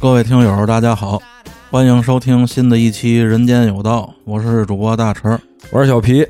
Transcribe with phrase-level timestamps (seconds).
[0.00, 1.20] 各位听友，大家好，
[1.72, 5.36] 欢迎收听新的一期《人间有道》，我是主播大成。
[5.72, 6.24] 我是小皮，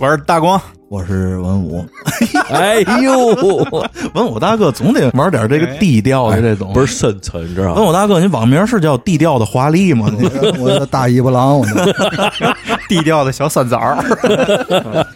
[0.00, 0.60] 我是大光，
[0.94, 1.84] 我是文武，
[2.54, 3.34] 哎呦，
[4.14, 7.80] 文武大哥总得玩点这个低调的这种，不是深沉，你知道吗？
[7.80, 10.08] 文武大哥，你网名是叫低调的华丽吗？
[10.56, 11.92] 我是大尾巴狼，我这
[12.88, 13.96] 低 调的小三枣儿。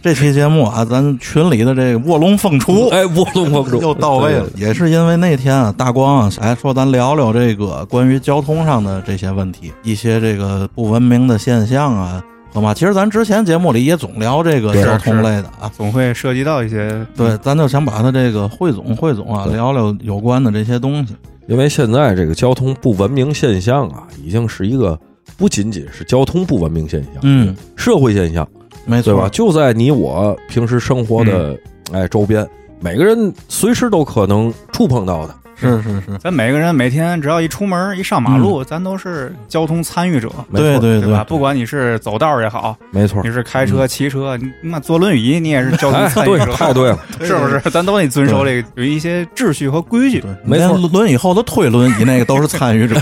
[0.03, 12.21] 这期节目啊，咱群里的这个卧龙凤雏，哎，卧龙凤雏又到位了，也是因为那天啊，大光啊，哎说咱聊聊这个关于交通上的这些问题，一些这个不文明的现象啊，
[12.53, 12.75] 好吗？
[12.75, 21.15] 其实咱之前节目里也总聊这个交通类的啊，总会涉及到一些对，咱就想把它这个汇总汇总啊，聊聊有关的这些东西。
[21.47, 24.99] 因为现在这个交通不文明现象啊，已经是一个
[25.37, 28.47] 不仅仅是交通不文明现象，嗯，社会现象，
[28.85, 29.29] 没错对吧？
[29.31, 31.57] 就在你我平时生活的、
[31.93, 32.47] 哎周边，
[32.81, 35.35] 每个人随时都可能触碰到的。
[35.59, 35.83] 是。
[35.83, 40.61] 是是，咱每个人每天只要一出门一上马路，咱都是交通参与者，没错。
[40.61, 41.13] 对对对。
[41.13, 41.25] 吧？
[41.25, 43.23] 不管你是走道儿也好，没错。
[43.23, 47.61] 你，是开车、骑车，你妈坐轮椅，你也是交通参与者，， 太对了， 是不是？
[47.71, 50.21] 咱都得遵守这个有一些秩序和规矩。
[50.21, 50.77] 对，没错。
[50.93, 52.97] 轮椅后头推轮椅那个都是参与者。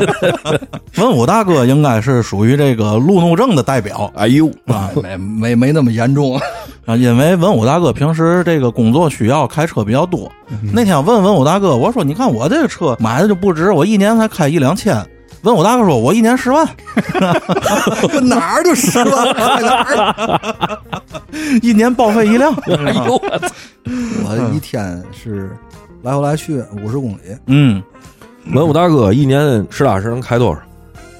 [0.96, 4.10] 文武大哥应该是属于这个路怒症的代表。
[4.14, 6.40] 哎呦，啊没没没那么严重。
[6.86, 10.30] 啊，因为文武大哥平时这个工作需要开车比较多。
[10.72, 15.04] 那天问文武大哥，我说你看我这个车买的就不值，我一年才开一两千。
[15.42, 16.66] 文武大哥说，我一年十万，
[18.14, 20.78] 我哪儿就十万块哪儿？
[21.62, 22.52] 一年报废一辆。
[22.66, 23.48] 哎呦，我操！
[24.24, 25.56] 我一天是
[26.02, 27.80] 来回来去五十公里，嗯，
[28.54, 30.60] 文武大哥一年实打实能开多少？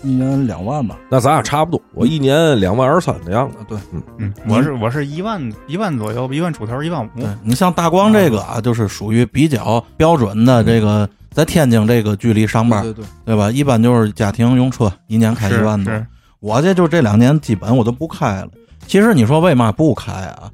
[0.07, 0.97] 一年两万吧。
[1.11, 3.59] 那咱俩差不多，我一年两万二三的样子。
[3.59, 7.09] 啊，对，嗯嗯，我是我是一万一万左右，一万出头，一万五。
[7.43, 13.50] 你像大光这个啊，就是属于比较标准的这个在天津这个距离上班，对对，对吧？
[13.50, 15.93] 一般就是家庭用车，一年开一万多。
[16.39, 18.49] 我这就这两年基本我都不开了。
[18.87, 20.50] 其实你说为嘛不开啊？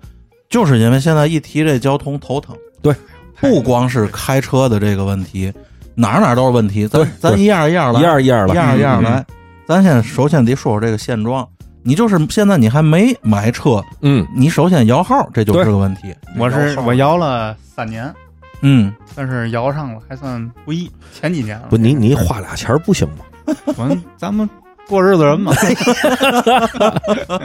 [0.49, 2.57] 就是因为现在一提这交通头疼。
[2.81, 2.95] 对，
[3.41, 5.53] 不光是开车的这个问题，
[5.95, 6.87] 哪儿哪儿都是问题。
[6.87, 9.25] 咱咱一样一样来，一样一样来一样一样来。
[9.73, 11.49] 咱先首先得说说这个现状。
[11.83, 16.15] 你就是现在你还没买车，嗯，你首先摇号，这就是个问题。
[16.39, 18.15] 我是我摇了三年，
[18.61, 20.89] 嗯，但是摇上了还算不易。
[21.13, 23.25] 前几年了不，你你花俩钱儿不行吗？
[23.77, 24.49] 我们咱们
[24.87, 25.53] 过日子人嘛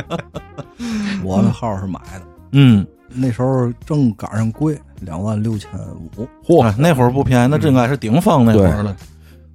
[1.23, 2.21] 我的号是买的，
[2.51, 5.71] 嗯，那时候正赶上贵，两万六千
[6.15, 6.27] 五。
[6.45, 8.95] 嚯哎，那会儿不便宜，那这应该是顶峰那会儿了。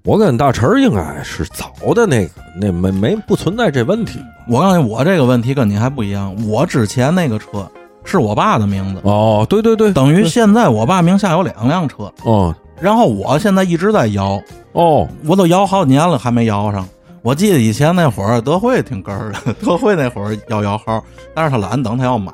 [0.04, 4.18] 我跟大陈儿应该是早的那个，那没没不存在这问题。
[4.48, 6.34] 我告诉你，我这个问题跟你还不一样。
[6.48, 7.70] 我之前那个车
[8.04, 14.42] 是我爸的名字，哦，对对对，等于现在我爸名下有两辆车，哦然后我现在一直在摇，
[14.72, 16.84] 哦，我都摇好几年了还没摇上。
[17.22, 21.00] 我记得以前那会儿德惠挺根儿的，德惠那会儿要摇号，
[21.32, 22.32] 但是他懒等他要买，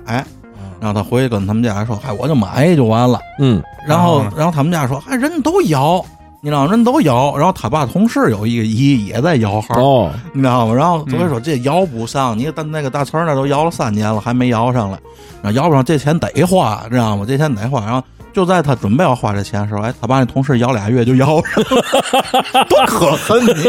[0.81, 3.21] 然后他回去跟他们家说：“嗨，我就买就完了。
[3.39, 6.03] 嗯，”然后哦，然后他们家说：“嗨，人都摇，
[6.41, 10.75] 你知道人都摇。”然后他爸同事有一个姨也在摇号，哦，你知道吗？
[10.75, 14.99] 然后嗯所以说这摇不上，你但那个大词儿那都摇了三年了，还没摇上来，
[15.43, 17.25] 然后摇不上，这钱得花，知道吗？
[17.27, 17.85] 这钱得花。
[17.85, 23.65] 然后就在他准备要花这钱的时候，哎，他爸那同事摇俩月就摇上了， 多可恨你！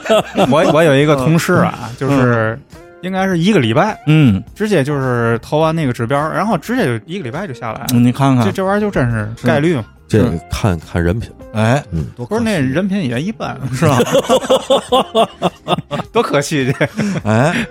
[0.50, 2.58] 我我有一个同事啊，就是
[3.04, 7.86] 应该是一个礼拜，嗯，直接就是投完那个指标，然后直接就一个礼拜就下来了。
[7.92, 12.06] 你看看，这这玩意儿就真是概率嘛，这个看看人品，哎，嗯。
[12.16, 13.98] 不是那人品也一般，是吧？
[16.12, 16.88] 多可惜这。
[17.24, 17.66] 哎，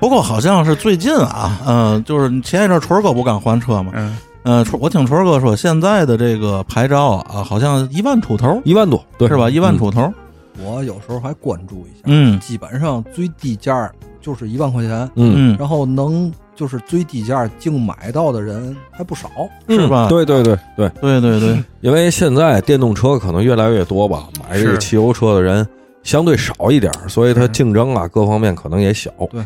[0.00, 9.48] 不过好像是最近啊，嗯、就是前一阵春儿哥不刚换车嘛，嗯，嗯、春我听春儿哥说，现在的这个牌照啊，好像一万出头，一万多，对，是吧？
[9.48, 9.78] 一万嗯。
[9.78, 10.12] 出头，
[10.58, 12.40] 我有时候还关注一下，嗯。
[12.40, 13.90] 基本上最低价
[14.22, 19.28] 就是一万块钱，嗯，嗯，然后能就是最低价净买到的人还不少。
[19.68, 25.66] 是吧嗯对对对对，对对对，因为现在电动车可能越来越多吧，买这个汽油车的人
[26.02, 29.10] 相对少一点儿，所以它竞争啊各方面可能也小。
[29.30, 29.44] 对，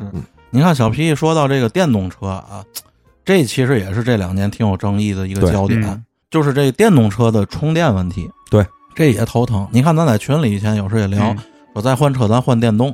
[0.51, 2.63] 你看小皮说到这个电动车啊，
[3.25, 8.29] 这其实也是这两年挺有争议的一个焦点，嗯就是这电动车的充电问题。
[8.51, 9.67] 对，这也头疼。
[9.71, 11.39] 你看咱在群里以前有时也聊，嗯
[11.73, 12.93] 说再换车咱换电动，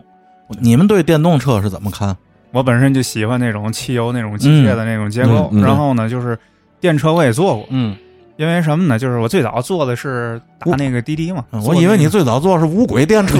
[0.60, 2.16] 你们对电动车是怎么看？
[2.52, 5.64] 我本身就喜欢那种汽油那种机械的那种结构，嗯嗯嗯。
[5.64, 6.38] 然后呢，就是
[6.80, 7.96] 电车我也坐过，嗯，
[8.36, 8.98] 因为什么呢？
[8.98, 13.38] 就是我最早坐的是打那个滴滴嘛，嗯我以为你最早坐的是无轨电车。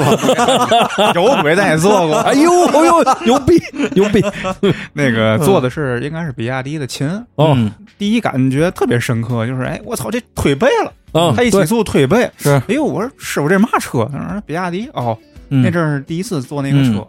[1.15, 3.63] 有轨咱也坐过，哎 呦哎呦，牛逼
[3.95, 4.23] 牛逼！
[4.95, 11.67] 那个坐的是应该是比亚迪的秦，哦，嗯第一感觉特别深刻，就是哎，我操，这推背了，啊，他一起对。
[11.67, 12.51] 速推背，是。
[12.51, 14.09] 哎呦，我说师傅这嘛车？
[14.11, 14.89] 他说比亚迪。
[14.95, 15.29] 哦，嗯
[15.61, 17.07] 那阵儿是第一次坐那个车。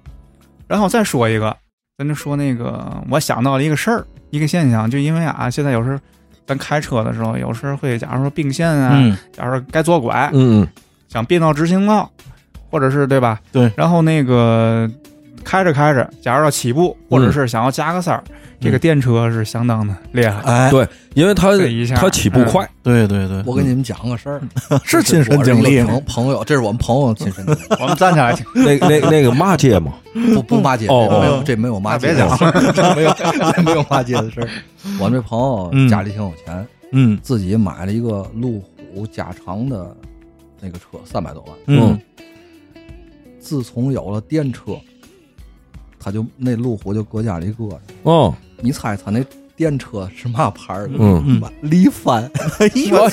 [0.67, 1.55] 然后再说一个，
[1.97, 5.99] 咱就说那个，我想到了一个事儿，一个现象，就因为啊，现在有时候
[6.45, 10.67] 咱开车的时候，有时候会假如说并线啊，嗯假如说该左拐，嗯
[11.07, 12.09] 想变道直行道，
[12.69, 13.39] 或者是对吧？
[13.51, 13.71] 对。
[13.77, 14.89] 然后那个
[15.43, 18.23] 开着开着，假如要起步，或者是想要加个塞儿，
[18.59, 20.41] 这个电车是相当的厉害。
[20.41, 24.41] 哎，对，因为它这一下它起步快，对对对，我给你们讲个事儿，
[24.83, 25.83] 是亲身经历。
[25.83, 29.93] 朋朋友，这是我们朋友亲身经历， 我们站起来听，那那那个骂街吗，
[30.33, 32.37] 不不骂街，哦没有这没有骂街，别讲。
[32.73, 33.13] 这没有
[33.53, 34.49] 这没有骂街的事儿。
[34.99, 35.87] 我们这朋友嗯。
[35.89, 37.19] 家里挺有钱，嗯。
[37.21, 38.61] 自己买了一个路
[38.93, 39.95] 虎加长的
[40.59, 41.55] 那个车，三百多万。
[41.67, 41.99] 嗯。
[43.39, 44.71] 自从有了电车，
[46.03, 47.79] 他就那路虎就搁家里搁着。
[48.03, 49.23] 哦，你猜他那
[49.55, 50.89] 电车是嘛牌儿？
[50.97, 52.29] 嗯嗯，力帆。
[52.59, 53.07] 哎呦，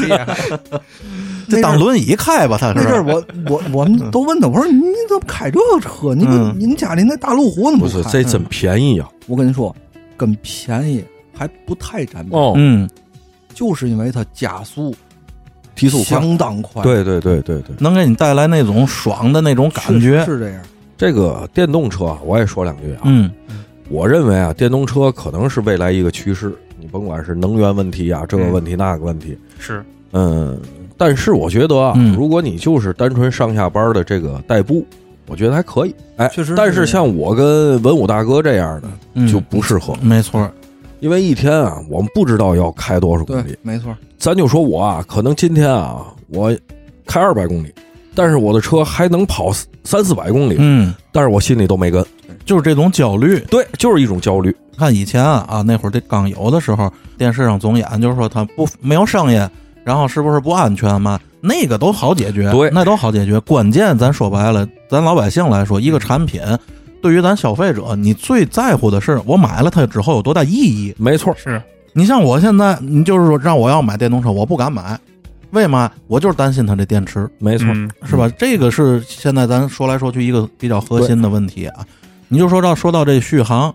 [0.00, 0.36] 厉害。
[1.48, 6.14] 这当轮椅开吧，他那阵儿是我我我们都问他，我说你怎么开这个车？
[6.14, 8.10] 你嗯你们家里那大路虎怎么不是开？
[8.10, 9.74] 这真便宜啊，我跟你说，
[10.16, 12.88] 跟便宜还不太沾边，哦，嗯，
[13.54, 14.92] 就是因为它加速
[15.76, 20.60] 提速，相当快，对对对对对，能给你带来那种爽的那种感是觉，是这样。
[20.96, 23.30] 这个电动车啊我也说两句啊，嗯。
[23.88, 30.60] 我认为啊，电动车可能是未来一个趋势，你甭管是能源问题啊，这个问题那个问题，是，嗯，
[30.96, 32.12] 但是我觉得啊，嗯。
[32.16, 34.84] 如果你就是单纯上下班的这个代步，
[35.28, 40.50] 我觉得还可以，哎，确实但是像我跟文武大哥这样的嗯，就不适合，没错，
[40.98, 46.52] 因为一天啊，我们不知道要开多少公里，，没错，咱就说我啊，可能今天啊，我
[47.06, 47.72] 开二百公里，
[48.16, 49.52] 但是我的车还能跑
[49.84, 52.04] 三四百公里，嗯，但是我心里都没跟。
[52.44, 53.38] 就是这种焦虑。
[53.50, 54.54] 对，就是一种焦虑。
[54.76, 59.48] 看以前啊啊，那会儿这刚有的时候，电视上总演，就是说它不没有声音，
[59.84, 61.20] 然后是不是不安全嘛？
[61.40, 63.38] 那个都好解决，对那都好解决。
[63.40, 66.40] 关键咱说白了，咱老百姓来说，一个产品
[67.02, 70.94] 对于咱消费者，你最在乎的是我买了它之后有多大意义。
[70.98, 71.60] 没错，是
[71.92, 74.98] 你像我现在，你就是说让我要买电动车，我不敢买，
[75.50, 75.90] 为嘛？
[76.06, 77.28] 我就是担心它这电池。
[77.38, 78.28] 没错，嗯是吧？
[78.38, 81.86] 这个是现在咱说来说去一个比较核心的问题啊。
[82.28, 83.72] 你就说到说到这续航，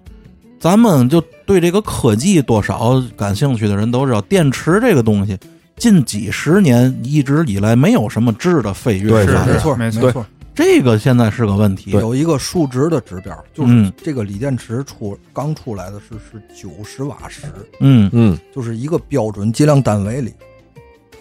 [0.60, 5.38] 咱们就对这个科技多少感兴趣的人都知道，电池这个东西
[5.78, 10.26] 近几十年一直以来没有什么质的飞跃对发展，没错，没错没错。
[10.54, 11.92] 这个现在是个问题。
[11.92, 17.48] 有一个数值的指标，就是嗯这个锂电池出刚出来的是是九十瓦时，
[17.80, 20.34] 嗯嗯，就是一个标准计量单位里，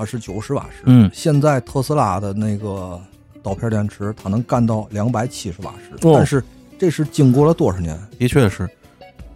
[0.01, 0.83] 它是九十瓦时。
[0.87, 2.99] 嗯现在特斯拉的那个
[3.43, 6.43] 刀片电池，它能干到两百七十瓦时，哦但是
[6.79, 7.95] 这是经过了多少年？
[8.19, 8.67] 的确是，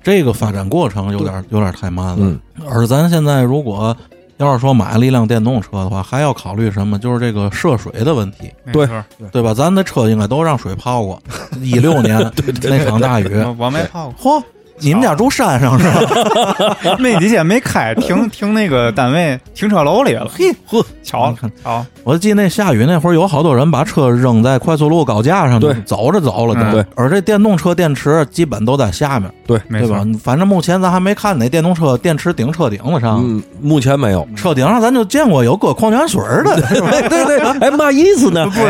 [0.02, 2.16] 这个发展过程有点有点太慢了。
[2.20, 3.94] 嗯而咱现在如果
[4.38, 6.98] 要是说买了一辆电动车的话，还要考虑什么？
[6.98, 8.50] 就是这个涉水的问题。
[8.72, 9.52] 对没错对吧？
[9.52, 11.22] 咱的车应该都让水泡过，
[11.60, 12.18] 一六年
[12.64, 14.44] 那场大雨，我我没泡过，嚯！
[14.80, 16.76] 你们家住山上是吧？
[16.98, 20.28] 那几天没开，停 停那个单位停车楼里了。
[20.32, 30.04] 嘿呵，巧你看巧，我记得那下雨那会儿，有好多人把车扔在快速路高架上，对走着走了对而这电动车电池基本都在下面，对，对吧？
[30.22, 34.26] 反正目前咱还没看哪电动车电池顶车顶子上，嗯，目前没有。
[34.36, 36.56] 车顶上咱就见过有搁矿泉水的？
[37.08, 38.44] 对对，哎，嘛意思呢？
[38.46, 38.68] 不知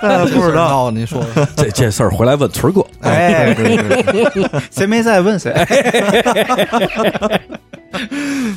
[0.00, 0.24] 道。
[0.26, 2.84] 不知道你说说这这事儿回来问村哥。
[3.02, 5.52] 哎，对对对，谁没在问谁？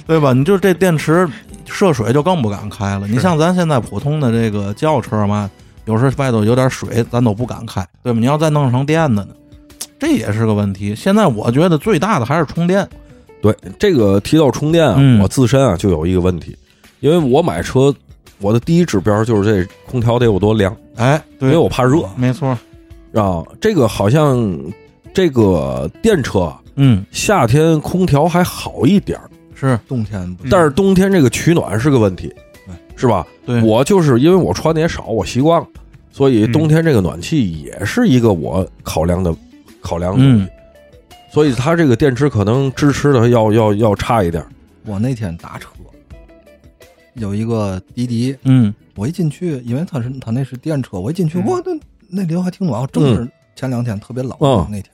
[0.07, 0.33] 对吧？
[0.33, 1.27] 你就这电池
[1.65, 3.07] 涉水就更不敢开了。
[3.07, 5.49] 你像咱现在普通的这个轿车嘛，
[5.85, 8.19] 有时候外头有点水，咱都不敢开，对吧？
[8.19, 9.31] 你要再弄成电的呢，
[9.99, 10.95] 这也是个问题。
[10.95, 12.87] 现在我觉得最大的还是充电。
[13.41, 16.57] 对，这个提到充电啊，嗯我自身啊就有一个问题，
[16.99, 17.93] 因为我买车，
[18.39, 22.49] 我的第一指标就是这空调得有多凉，哎，对因为，我怕热没错，
[23.13, 23.41] 啊。
[23.61, 24.37] 这个好像
[25.13, 29.29] 这个电车啊嗯，夏天空调还好一点儿。
[29.53, 29.77] 是。
[29.87, 32.33] 冬天但是冬天这个取暖是个问题，
[32.95, 33.25] 是吧？
[33.45, 35.67] 对，我就是因为我穿的也少，我习惯了，
[36.11, 39.35] 所以嗯冬天这个暖气也是一个我考量的
[39.81, 40.43] 考量的东西。
[40.43, 40.49] 嗯。
[41.31, 44.43] 所以它这个电池可能支持的要要要差一点。
[44.85, 45.69] 我那天打车，
[47.13, 48.73] 有一个滴滴，嗯。
[48.95, 51.45] 我一进去，因为他是他那是电车，我一进去，嗯。
[51.45, 51.71] 哇，那
[52.09, 54.85] 那里头还挺暖和，正是前两天特别冷、嗯那天。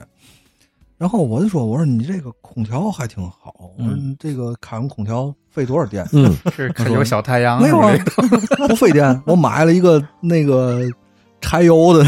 [0.98, 6.04] 然后我就说，我说你这个空调还挺好，我说嗯你这个开完空调费多少电？
[6.12, 7.92] 嗯，是可有小太阳没有啊
[8.66, 9.22] 不费电。
[9.24, 10.80] 我买了一个那个
[11.40, 12.04] 柴油的，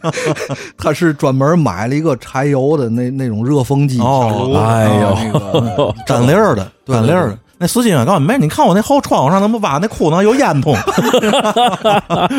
[0.76, 3.98] 他是专门买了一个柴油的那那种热风机。
[4.00, 5.32] 哦哎呦啊那
[5.76, 7.38] 个 沾粒儿的，对沾粒儿的。
[7.62, 10.74] 那司机啊告诉你没，你看我那后窗户上那么挖那窟窿有烟囱，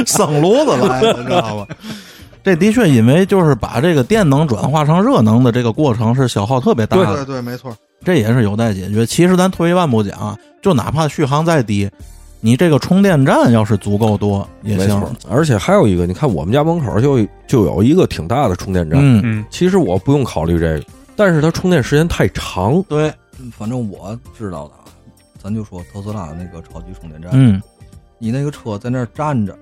[0.05, 1.67] 生炉子来的，知道吧？
[2.43, 7.75] 这的确因为就是把这个电能转化成热能的这个过程是消耗特别大的，对对，没错。
[8.03, 9.05] 这也是有待解决。
[9.05, 11.89] 其实咱退一万步讲，就哪怕续航再低，
[12.39, 15.11] 你这个充电站要是足够多也行没错。。
[15.29, 18.99] 而且还有一个，你看我们家门口就就有一个挺大的充电站。
[18.99, 22.81] 嗯，嗯，其实我不用考虑这个，但是它充电时间太长。
[22.89, 23.13] 对，
[23.55, 24.89] 反正我知道的啊，
[25.39, 27.61] 咱就说特斯拉那个超级充电站，嗯
[28.17, 29.55] 你那个车在那儿站着，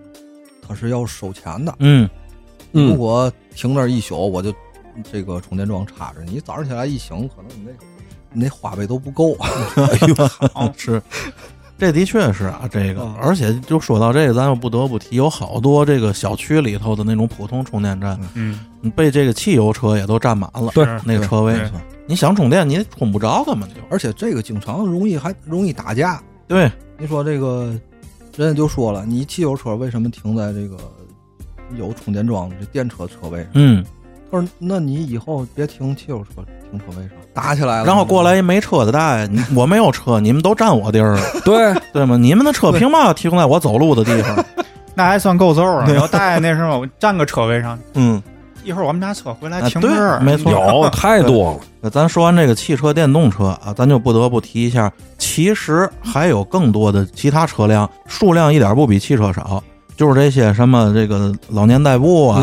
[0.65, 1.73] 它是要收钱的。
[1.79, 2.09] 嗯，
[2.71, 4.53] 如嗯，果停那儿一宿，我就
[5.11, 7.71] 这个充电桩插着，你早上起来一醒，可能你那
[8.31, 9.35] 你那花呗都不够。
[10.53, 11.01] 好 是。
[11.77, 18.59] 这的确是啊，这个嗯，而且就说到这个，咱又不得不提，有好多这个小区里头的那种普通充电站，嗯，
[18.97, 20.69] 被这个汽油车也都占满了。
[20.75, 21.57] 对那个车位，
[22.05, 26.21] 你想充电，你充不着，根本就而且这个经常容易还容易打架。
[26.49, 27.73] 对，你说这个，
[28.35, 30.77] 人家就说了，你汽油车为什么停在这个
[31.77, 33.49] 有充电桩的这电车车位上？
[33.53, 33.83] 嗯，
[34.31, 37.85] 他说，那你以后别停汽油车停车位上，打起来了。
[37.85, 42.17] 然后过来一没车的大爷，我没有车，你们都占我地儿了，对， 对吗？
[42.17, 44.45] 你们的车凭嘛要停在我走路的地方？
[44.95, 45.85] 那还算够揍啊！
[45.87, 48.21] 然后大爷那时候占个车位上， 嗯，
[48.65, 51.59] 一会儿我们家车回来停这儿，没错有太多了。
[51.79, 59.63] 那咱说完这个汽车、电动车啊，咱就不得不提一下，其实还有更多的其他车辆，数量一点不比汽车少，
[59.99, 62.39] 就是这些什么这个老年代步啊，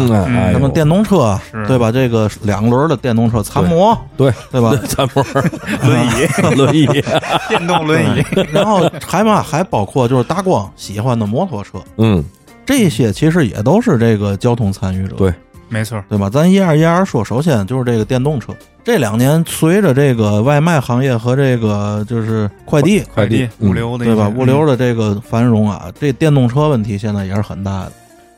[0.52, 1.90] 什么电动车，对吧？
[1.90, 4.76] 这个两轮的电动车，残模，对对吧？
[4.86, 5.25] 残模
[5.82, 6.86] 轮椅、轮椅，
[7.48, 8.22] 电动轮椅，
[8.52, 12.22] 然后还嘛还包括就是大光喜欢的摩托车，嗯，
[12.66, 15.32] 这些其实也都是这个交通参与者，对
[15.68, 16.30] 没错，对吧？
[16.30, 18.54] 咱一二一二说，首先就是这个电动车，
[18.85, 24.28] 这两年随着这个外卖行业和这个就是快递，快递物流的对吧？
[24.28, 27.92] 物流的这个繁荣啊，这电动车问题现在也是很大的。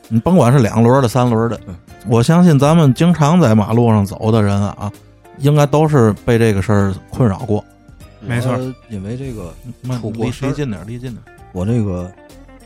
[0.07, 1.59] 你甭管是两轮的、三轮的，
[2.07, 4.91] 我相信咱们经常在马路上走的人啊，
[5.37, 7.63] 应该都是被这个事儿困扰过。
[8.21, 9.53] 没错我因为这个
[9.99, 11.21] 出过离事儿离近点，离近点。
[11.51, 12.11] 我这个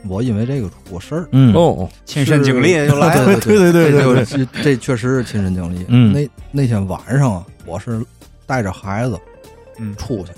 [0.08, 1.28] 我因为这个出过事儿。
[1.32, 3.40] 嗯，哦，亲身经历就来了。
[3.40, 5.86] 对对对对对这确实是亲身经历。
[5.88, 6.12] 嗯。
[6.14, 8.04] 那那天晚上啊，我是
[8.46, 9.20] 带着孩子
[9.78, 9.96] 嗯。
[9.96, 10.32] 出去，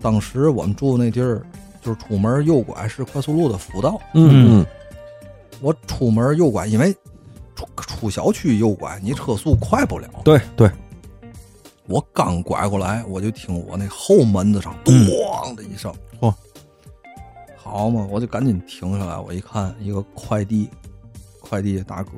[0.00, 1.42] 当时我们住那地儿
[1.82, 4.60] 就是出门右拐是快速路的辅道，嗯。
[4.60, 4.66] 嗯，
[5.60, 6.94] 我出门右拐，因为
[7.54, 10.08] 出出小区右拐你车速快不了。
[10.22, 10.70] 对对，
[11.86, 15.90] 我刚拐过来，我就听我那后门子上嗯咣的一声，
[16.20, 16.32] 嚯
[17.66, 19.18] 好嘛，我就赶紧停下来。
[19.18, 20.68] 我一看，一个快递，
[21.40, 22.10] 快递大哥，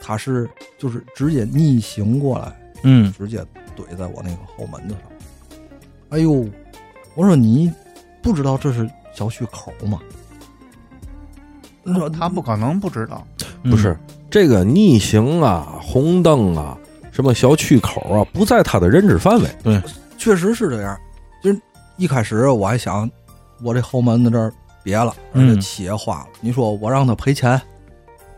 [0.00, 3.44] 他是就是直接逆行过来，嗯，直接
[3.76, 5.02] 怼在我那个后门子上。
[6.10, 6.46] 哎呦，
[7.14, 7.72] 我说你
[8.22, 9.98] 不知道这是小区口吗？
[11.82, 13.26] 你说他不可能不知道，
[13.62, 13.98] 嗯不是
[14.30, 16.76] 这个逆行啊、红灯啊、
[17.10, 19.48] 什么小区口啊，不在他的认知范围。
[19.62, 19.80] 对
[20.18, 20.98] 确实是这样。
[21.42, 21.60] 就是
[21.96, 23.08] 一开始我还想，
[23.62, 26.26] 我这后门子这儿别了，而且嗯漆也花了。
[26.40, 27.60] 你说我让他赔钱，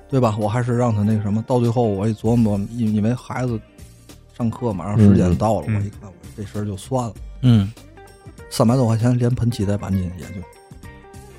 [0.09, 0.37] 对吧？
[0.39, 1.43] 我还是让他那个什么。
[1.47, 3.61] 到最后我一琢磨，因因为孩子
[4.37, 7.15] 上课马上时间到了，嗯我一看，我这事儿就算了。
[7.43, 7.73] 嗯，
[8.51, 10.43] 三百多块钱连喷漆带钣金也就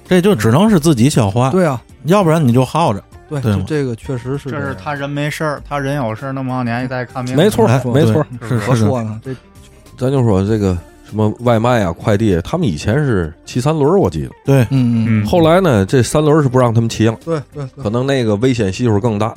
[0.06, 3.04] 这就只能是自己消化，对啊，要不然你就耗着。
[3.30, 8.26] 对，这这个确实是样这是他人没事儿，他人有事儿，那么多年一再看病，没错哎，没错。
[8.40, 9.36] 对是是是的，我说呢，这
[9.96, 10.76] 咱就说这个
[11.10, 14.30] 什么外卖啊、快递，他们以前是骑三轮儿，我记得。
[14.46, 19.34] 对，嗯嗯后来呢，这三轮儿是不让他们骑了，对对对可能那个危险系数更大。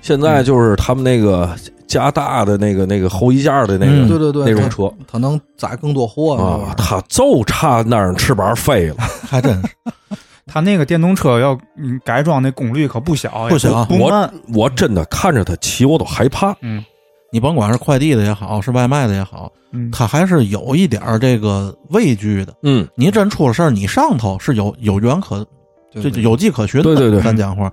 [0.00, 1.50] 现在就是他们那个
[1.88, 8.96] 加大的那个那个后衣架的那个、嗯对对对，那种车他能载更多货啊，他就差那儿翅膀飞了。
[9.28, 9.68] 还真是。
[10.46, 14.30] 他那个电动车要嗯改装那功率可不小，不小我。
[14.54, 16.54] 我真的看着他骑，我都害怕。
[16.62, 16.82] 嗯
[17.30, 22.54] 你甭管是快递的也好，是外卖的也好，嗯，他还是有一点儿这个畏惧的。
[22.62, 25.46] 嗯，你真出了事儿，你上头是有有缘可
[25.92, 26.84] 对对就就有迹可循的。
[26.84, 27.72] 对对对咱讲话。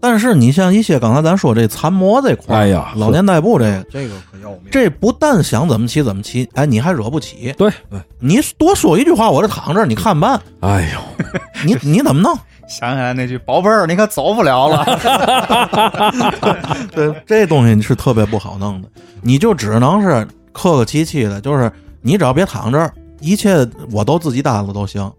[0.00, 4.62] 但是你像一些刚才咱说这残模这块儿，哎呀老年代步这个，这个可要命。
[4.70, 7.54] 这不但想怎么骑怎么骑，哎，你还惹不起。
[7.56, 10.40] 对对，你多说一句话，我这躺这儿，你看办。
[10.60, 11.24] 哎呦，
[11.64, 12.36] 你你怎么弄？
[12.68, 14.84] 想起来那句“宝贝儿，你可走不了了
[16.92, 18.88] 对，这东西是特别不好弄的，
[19.20, 25.10] 你就只能是客客气气的，就是你只要别躺这儿，一切我都自己担了都行。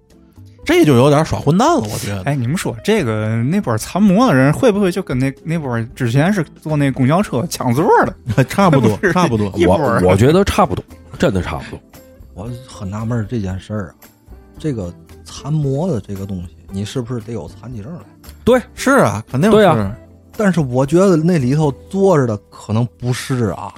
[0.65, 2.09] 这就有点耍混蛋了，我觉”。
[2.15, 2.23] 得。
[2.23, 7.85] 哎，你们说这个那波残模的人会不会就跟那那波之前是坐那公交车抢座
[8.35, 8.43] 的？
[8.45, 9.51] 差不多 差不多。
[9.55, 10.83] 一会儿我我觉得差不多，
[11.19, 11.79] 真的差不多。
[12.33, 13.93] 我很纳闷儿这件事儿啊，
[14.57, 14.91] 这个
[15.25, 17.99] 残模的这个东西，你是不是得有残疾证来？
[18.43, 19.55] 对，是啊，肯定是。
[19.55, 19.95] 对啊
[20.35, 23.71] 但是我觉得那里头坐着的可能不是啊。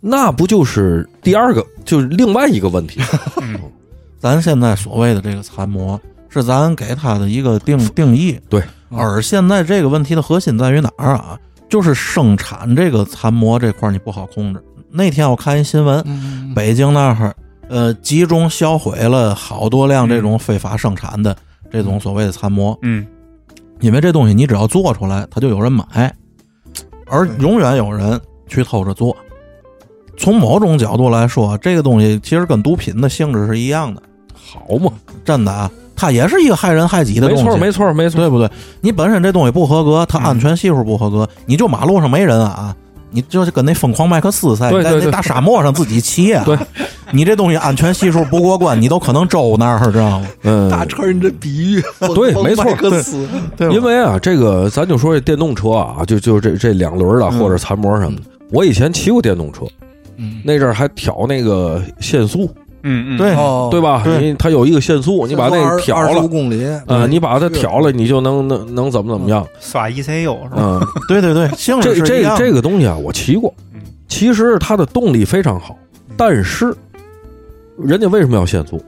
[0.00, 3.00] 那不就是第二个，就是另外一个问题。
[3.40, 3.60] 嗯
[4.18, 8.40] 咱现在所谓的这个残模，是咱给他的一个定定义。
[8.48, 11.38] 对，而现在这个问题的核心在于哪儿啊？
[11.68, 14.62] 就是生产这个残模这块儿你不好控制。
[14.90, 17.34] 那天我看一新闻，嗯北京那儿
[17.68, 21.36] 呃集中销毁了好多辆这种非法生产的
[21.72, 23.06] 这种所谓的残模，嗯
[23.80, 26.14] 因为这东西你只要做出来，它就有人买，
[27.06, 29.16] 而永远有人去偷着做。
[30.16, 34.00] 从某种角度来说，这个东西其实跟毒品的性质是一样的，
[34.34, 34.92] 好嘛，
[35.24, 38.20] 真的啊，它也是一个害人害己的东西，没错，没错，没错。
[38.20, 38.48] 对不对？
[38.80, 42.76] 你本身这东西不合格，它安全系数不合格，你就马路上没人啊，
[43.12, 45.00] 你就是跟那疯狂麦克斯似的，对对对。
[45.00, 46.56] 在那大沙漠上自己骑啊，对，
[47.12, 50.26] 你这东西安全系数不过关，你都可能周那儿，知道吗？
[50.42, 51.82] 嗯，大车，你这比喻，
[52.14, 53.28] 对没错麦克斯。
[53.56, 53.70] 对。
[53.72, 57.38] 因为啊，这个咱就说这电动车啊，就就这这两轮的嗯。
[57.38, 58.22] 或者残模什么的。
[58.50, 59.64] 我以前骑过电动车，
[60.16, 62.50] 嗯，那阵儿还挑那个限速，
[62.82, 64.02] 嗯嗯，对哦，对吧？
[64.04, 69.46] 对你它有一个限速，你把那个挑了，二十五公里，呃，你把它调了，你就能能能怎么怎么样？
[69.60, 70.56] 刷 ECU 是吧？
[70.56, 75.76] 嗯， 对对对，性这这质是一样的这个东西啊，我骑过嗯，其实它的动力非常好，
[76.16, 76.74] 但是
[77.78, 78.78] 人家为什么要限速？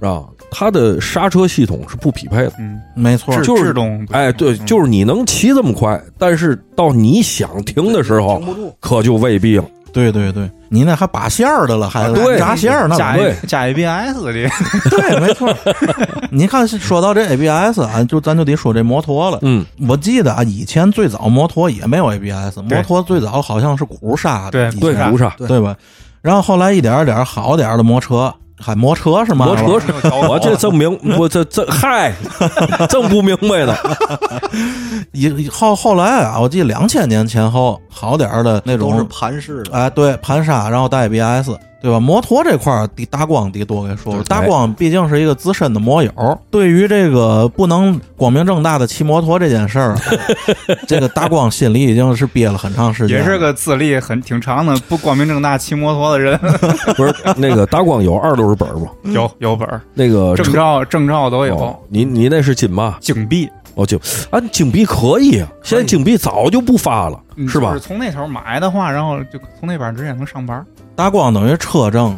[0.00, 0.24] 是吧？
[0.50, 2.52] 它的刹车系统是不匹配的。
[2.60, 8.72] 嗯，没错，制就是制动，哎，对，嗯就是你能骑这么快，但是到你想停的时候停，不住。
[8.80, 9.64] 可就未必了。
[9.94, 14.32] 对对对，你那还拔线儿的了，还扎线儿呢，加加 ABS 的，
[14.90, 15.56] 对，没错。
[16.30, 19.38] 你看，说到这 ABS 啊，就咱就得说这摩托了。
[19.42, 25.76] 嗯，我记得啊，以前最早摩托也没有 ABS，摩托最早好像是鼓刹的，对鼓刹对，吧？
[26.20, 29.46] 然后后来一点儿点儿好点儿的摩车，还摩车是吗？
[29.46, 29.92] 摩车是，
[30.28, 32.14] 我这证明我这这嗨，
[32.88, 33.74] 真不明白呢。
[35.12, 41.50] 以后后来啊，我记得两千年前后好点儿的那都是种，盘式的，哎，对，盘刹，然后带 ABS，
[41.84, 42.00] 对吧？
[42.00, 46.10] 摩托这块儿得大光得多给说说，大光毕竟是一个资深的摩友，
[46.50, 49.94] 对于这个不能光明正大的骑摩托这件事儿，
[50.88, 56.38] 这个大光心里已经是憋了很长时间，也是个资历很挺长的，不光明正大骑摩托的人，
[56.96, 58.88] 不是那个大光有二六十本吗？
[59.12, 62.96] 有有本儿，那个证照证照都有哦，你你那是金吧？
[63.02, 63.98] 金币哦，就
[64.30, 67.72] 啊，金币可以啊，现在金币早就不发了，嗯是吧？
[67.72, 67.80] 就是？
[67.80, 72.16] 从那头买的话，然后就从那边直接能上班，大光等于车证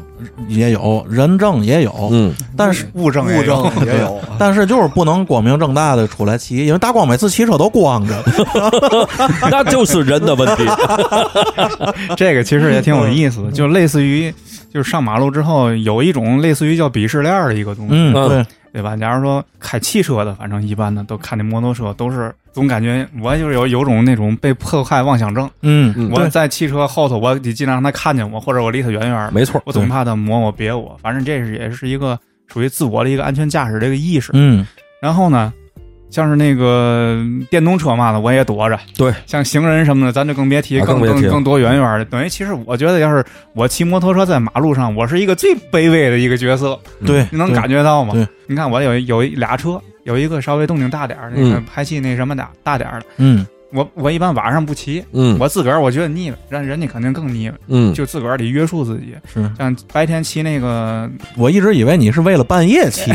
[0.49, 8.15] 也有，人证也有，嗯，但是物证物证 也有，但是就是不能光明正大的出来骑，因为大光每次骑车都光着。
[9.51, 10.65] 那就是人的问题。
[12.17, 14.33] 这个其实也挺有意思的，就类似于
[14.73, 18.29] 就是上马路之后有一种类似于叫鄙视链儿的一个东西，嗯，嗯。
[18.29, 18.95] 对，对吧？
[18.95, 34.31] 假如说开汽车的，反正一般的都看那摩托车都是总感觉我就是有有种那种被迫害妄想症，嗯，嗯我在汽车后头，我得尽量让他看见我，或者我离他远远的，没错，我总怕他摸我别我，反正这是也是一个属于自我的一个安全驾驶这个意识。
[34.35, 34.67] 嗯，
[35.01, 35.51] 然后呢，
[36.09, 38.79] 像是那个电动车嘛的，我也躲着。
[38.97, 42.05] 对，像行人什么的，咱就更别提，更啊更更躲远远的。
[42.05, 48.15] 等于其实我觉得，要是我骑摩托车在马路上，我是一个最卑微的一个角色，对，你能感觉到吗？
[48.15, 53.07] 对，你看我有有一俩车，有一个稍微动静大点儿，那个嗯排气那什么的大点儿的。
[53.19, 59.15] 嗯，我我一般晚上不骑，嗯我自个儿我觉得腻了，让人家肯定更腻了，嗯，就自个儿得约束自己。
[59.33, 63.13] 是像白天骑那个，我一直以为你是为了半夜骑，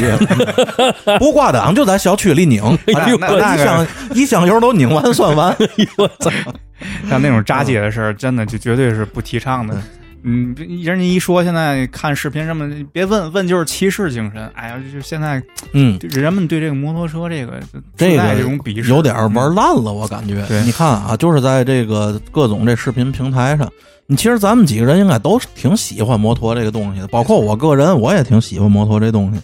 [1.20, 5.56] 不挂档就在小区里拧，一箱一箱油都拧完算完。
[7.10, 9.74] 像那种扎街的事儿，真的就绝对是不提倡的。
[9.76, 9.84] 嗯，
[10.24, 14.48] 人家一说现在看视频什么，别问问就是骑士精神。
[14.56, 15.42] 哎呀，就现在
[15.74, 17.60] 嗯，人们对这个摩托车这个
[17.98, 20.46] 这个这种鄙视，有点玩烂了，我感觉。
[20.48, 23.68] 对你看啊，就是在这个各种这视频平台上，
[24.06, 29.40] 你其实咱们几个人应该都挺喜欢摩托这个东西的，包括我个人，我也挺喜欢摩托这东西。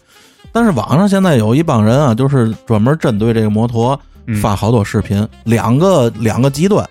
[0.51, 6.87] 但是网上现在有一帮人啊，就是专门针对这个摩托嗯发好多视频，两个两个极端，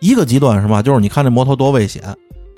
[0.00, 0.82] 一个极端是吧？
[0.82, 2.02] 就是你看这摩托多危险，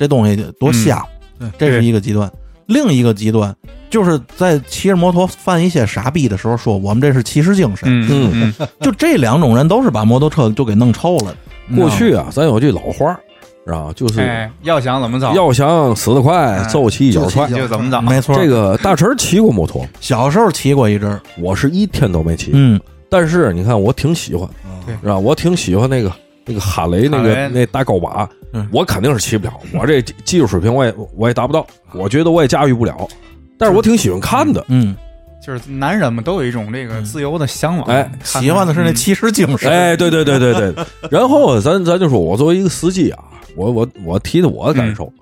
[0.01, 1.05] 这东西多瞎，
[1.41, 2.31] 嗯这是一个极端。
[2.65, 3.55] 另一个极端
[3.91, 7.87] 就是在骑着摩托犯一些傻逼的时候，说我们这是骑士精神。
[8.11, 11.35] 嗯 就这两种人都是把摩托车就给弄臭了。
[11.77, 13.21] 过去啊，咱有句老话儿，
[13.67, 13.93] 是吧？
[13.95, 17.57] 就是哎，要想怎么着，要想死得快，嗯走起一脚快就。
[17.57, 18.01] 就怎么着。
[18.01, 24.49] 没错，这个大陈骑过摩托， 小时候骑过一阵儿，我是一天都没骑，嗯但是你看我挺喜欢，
[24.87, 25.19] 对是吧？
[25.19, 26.11] 我挺喜欢那个
[26.47, 33.09] 那个哈雷那个那大高把嗯，我肯定是骑不了， 我这技术水平我也我也达不到，我觉得我也驾驭不了，
[33.59, 34.65] 但是我挺喜欢看的。
[34.69, 34.97] 嗯，
[35.45, 38.95] 就是男人们都有一种这个自由的向往，哎喜欢的是那嗯。
[38.95, 39.71] 骑士精神。
[39.71, 40.75] 哎，对对对对对。
[41.11, 43.25] 然后咱咱就说，我作为一个司机啊，
[43.57, 45.13] 我我我提的我的感受，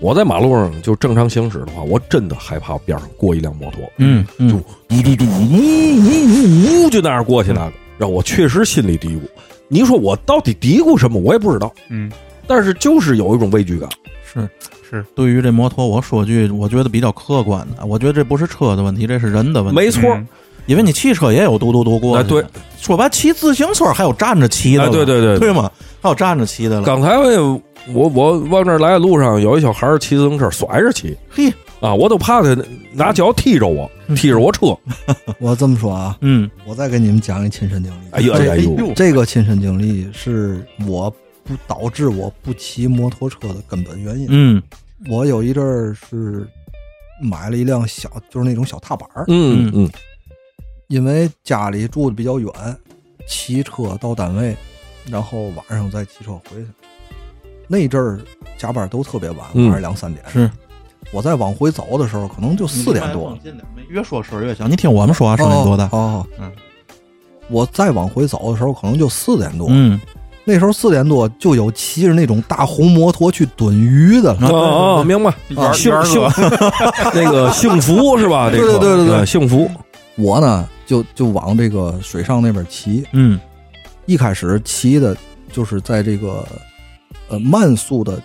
[0.00, 4.50] 我在马路上就正常行驶的话，我真的害怕边上过一辆摩托，嗯嗯，
[4.88, 9.20] 嘟嘟嘟，呜呜呜，就那样过去那个，让我确实心里嘀咕。
[9.68, 12.10] 你说我到底嘀咕什么，我也不知道，嗯
[12.46, 13.88] 但是就是有一种畏惧感。
[14.24, 14.48] 是
[14.88, 19.80] 是对于这摩托，我说句我觉得比较客观的，我觉得这不是车的问题，这是人的问题。
[19.80, 20.26] 没错，嗯
[20.66, 22.16] 因为你汽车也有嘟嘟嘟过。
[22.16, 22.42] 哎对，
[22.78, 25.70] 说白骑自行车还有站着骑的哎，对对对对吗？
[26.00, 26.86] 还有站着骑的了。
[26.86, 27.60] 刚才我
[27.92, 32.56] 我我往这儿来的路上，有一小孩儿骑自行车甩着骑嘿，啊，我都怕他
[32.94, 34.74] 拿脚踢着我，踢着我车。
[35.38, 38.10] 我这么说啊，嗯，我再给你们讲一亲身经历。
[38.12, 44.26] 哎呦哎呦哎呦，这个亲身经历是我不导致我不骑摩托车的根本原因。
[44.30, 44.62] 嗯
[45.08, 46.48] 我有一阵儿是
[47.20, 49.90] 买了一辆小，就是那种小踏板儿，嗯嗯
[50.88, 52.50] 因为家里住的比较远，
[53.26, 54.56] 骑车到单位，
[55.10, 56.66] 然后晚上再骑车回去。
[57.66, 58.20] 那阵儿
[58.58, 60.24] 加班都特别晚，嗯晚上两三点。
[60.28, 60.50] 是
[61.12, 63.38] 我再往回走的时候，可能就四点多。
[63.88, 64.66] 越说声儿越小。
[64.66, 65.88] 你听我们说话声音多大？
[65.92, 66.50] 哦，嗯，
[67.48, 69.66] 我再往回走的时候，可能就四点多。
[69.70, 70.00] 嗯，
[70.44, 74.48] 那时候四点多就有骑着那种大红摩托去蹲鱼的了。
[74.48, 75.30] 啊啊，明白。
[75.56, 76.20] 啊幸幸，
[77.14, 78.50] 那个幸福是吧？
[78.52, 79.70] 这个对对对对对幸福。
[80.16, 83.04] 我呢，就就往这个水上那边骑。
[83.12, 83.40] 嗯
[84.06, 85.16] 一开始骑的
[85.50, 86.46] 就是在这个
[87.28, 88.20] 呃慢速的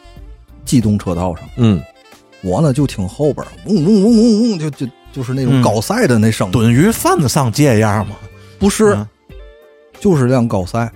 [0.65, 1.81] 机动车道上，嗯
[2.41, 6.51] 我呢就听后边嗡嗡嗡嗡嗡，就就就是那种嗯高赛的那声音。
[6.51, 8.15] 蹲鱼犯得上这样吗？
[8.59, 9.07] 不是，嗯
[10.01, 10.91] 就是辆高赛。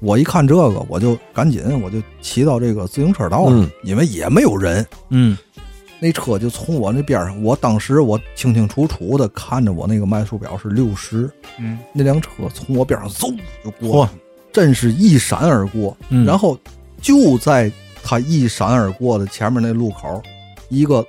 [0.00, 3.70] 我一看这个，我就赶紧我就骑到这个自行车道上，嗯。
[3.82, 4.86] 因为也没有人。
[5.08, 5.36] 嗯。
[6.00, 11.78] 那车就从我那边上，我当时我清清楚楚的看着我那个迈速表是六十，嗯。
[11.92, 14.08] 那辆车从我边上嗖就过嚯，
[14.52, 15.96] 真是一闪而过。
[16.10, 16.58] 嗯，然后
[17.00, 20.22] 就在他一闪而过的前面那路口，
[20.68, 21.06] 一个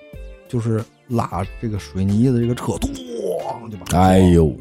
[0.48, 4.56] 就是拉这个水泥的这个车，咣就把哎呦，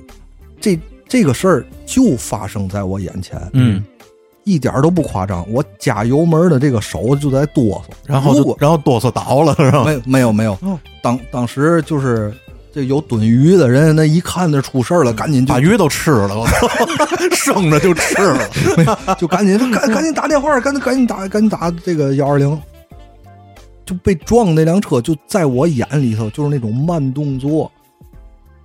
[0.60, 0.76] 这
[1.08, 3.84] 这个事儿就发生在我眼前，嗯，
[4.44, 5.44] 一点儿都不夸张。
[5.50, 9.84] 我加油门的这个手就在哆嗦，然后就然后哆嗦倒了是吧？
[9.84, 10.58] 没没有没有，
[11.02, 12.32] 当当时就是
[12.72, 16.68] 这有炖鱼的人，那一看那出事儿了，赶紧就把鱼都吃了，我操，
[17.34, 19.14] 生着就吃了。
[19.18, 22.60] 就赶紧赶赶紧打电话，赶紧赶紧打赶紧打这个幺二零，
[23.86, 27.70] 就被撞那辆车就在我眼里头就是那种慢动作，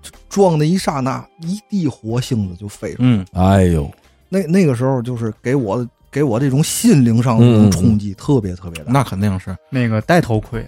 [0.01, 3.07] 就撞的一刹那，一地火星子就飞出来。
[3.07, 3.89] 嗯哎呦，
[4.29, 8.91] 那那个时候就是给我给我这种心灵上的冲击特别特别大。
[8.91, 9.55] 那肯定是。
[9.69, 10.65] 那个戴头盔，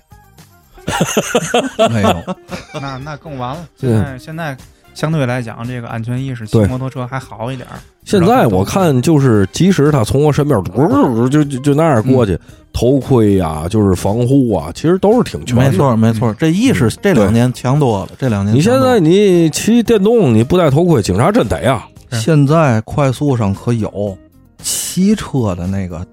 [1.89, 2.36] 没有，
[2.82, 3.65] 那那更完了。
[3.78, 4.58] 现在现在
[4.93, 7.78] 相对来讲，这个安全意识，骑对摩托车还好一点儿。
[8.04, 12.38] 现在我看就是，即使他从我身边嘟就就就那样过去，
[12.74, 15.69] 头盔呀、就是防护啊，其实都是挺全的。
[15.69, 18.10] 没错没错，这意识这两年强多了。
[18.17, 21.88] 这两年你现强多了在你骑电动，你不戴头盔，警察真逮啊！
[22.12, 24.17] 现在快速上可有
[24.62, 26.06] 骑车的那个，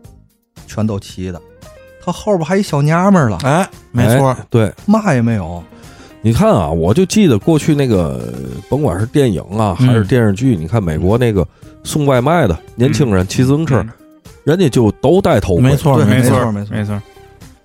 [0.67, 1.41] 全都骑的，
[2.05, 4.29] 他后边还一小娘们儿了，哎，没错。
[4.29, 5.63] 哎，对，嘛也没有。
[6.21, 8.33] 你看啊，我就记得过去那个，
[8.69, 9.87] 甭管是电影啊嗯。
[9.87, 11.47] 还是电视剧，你看美国那个
[11.85, 13.91] 送外卖的年轻人骑自行车，嗯。
[14.45, 15.63] 人家就都戴头盔。
[15.63, 16.77] 没错对没错没错没错。
[16.77, 17.03] 没错。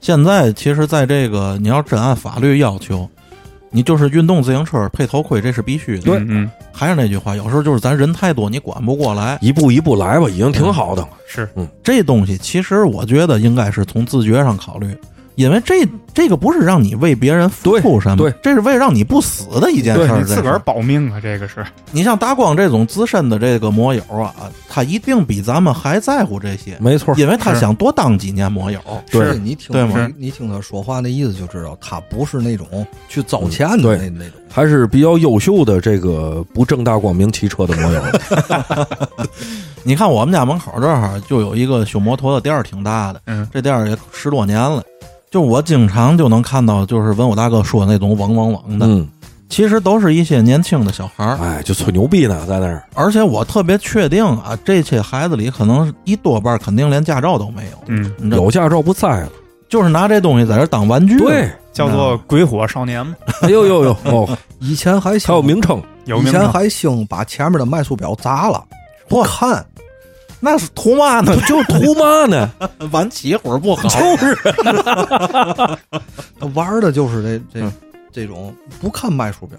[0.02, 3.08] 现在其实，在这个你要真按法律要求，
[3.74, 6.04] 你就是运动自行车配头盔，这是必须的。
[6.04, 9.38] 对嗯嗯，还是那句话，有时候就是咱人太多，你管不过来。
[9.42, 11.10] 一步一步来吧，已经挺好的了。
[11.28, 14.96] 是嗯这东西其实我觉得应该是从自觉上考虑，
[15.36, 20.18] 因为这这个不是让你为别人付出什么，对对这是为了让你不死的一件事儿。
[20.20, 21.66] 你自个儿保命啊，这个是。
[21.92, 24.34] 你像大光这种资深的这个摩友啊，
[24.70, 28.80] 他一定比咱们还在乎这些，没错，因为他想多当几年摩友。
[29.10, 34.34] 对你听对吗你你听他说话那意思就知道，他不是那种去糟钱的对那那种。
[34.50, 38.04] 还是比较优秀的这个不正大光明骑车的摩友。
[39.86, 44.84] 你看我们家门口这儿就有一个修摩托的店儿，挺大的，嗯这店儿也十多年了。
[45.34, 49.10] 就我经常就能看到，就是文我大哥说那种嗡嗡嗡的，嗯，
[49.50, 51.36] 其实都是一些年轻的小孩儿。
[51.42, 52.84] 哎，就吹牛逼呢，在那儿。
[52.94, 59.30] 而且我特别确定啊，这些孩子里可能一多半肯定连驾照都没有，嗯，你知道有驾照不在了。
[59.68, 61.18] 就是拿这东西在这当玩具。
[61.18, 65.82] 对，叫做鬼火少年嘛， 哎呦呦呦哦，以前还还有兴，名称。
[66.06, 66.34] 有名称。
[66.36, 68.64] 以前还兴把前面的迈速表砸了，
[69.10, 69.66] 不看。
[70.46, 71.34] 那是图嘛呢？
[71.48, 72.52] 就图嘛呢？
[72.92, 73.88] 玩起会儿不好。
[73.88, 74.36] 就是
[76.40, 77.72] 他玩的就是这这嗯
[78.12, 79.58] 这种不看迈速表，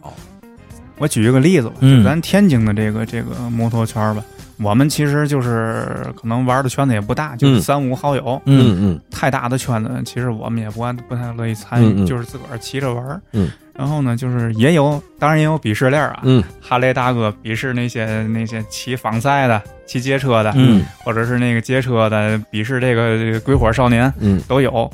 [0.98, 4.22] 我举一个例子吧，嗯就咱天津的这个这个摩托圈儿吧，
[4.58, 5.88] 我们其实就是
[6.20, 13.20] 可能玩的圈子也不大，就是嗯三五好友，嗯嗯太大的圈子，其实我们也不爱不太乐意参与，嗯嗯就是自个儿骑着玩儿。
[13.32, 16.20] 嗯，然后呢，就是也有，当然也有鄙视链儿啊。
[16.22, 24.90] 嗯哈雷大哥鄙视那些那些骑仿赛的、骑街车的，嗯或者是那个街车的，鄙视这个这个鬼火少年嗯，都有。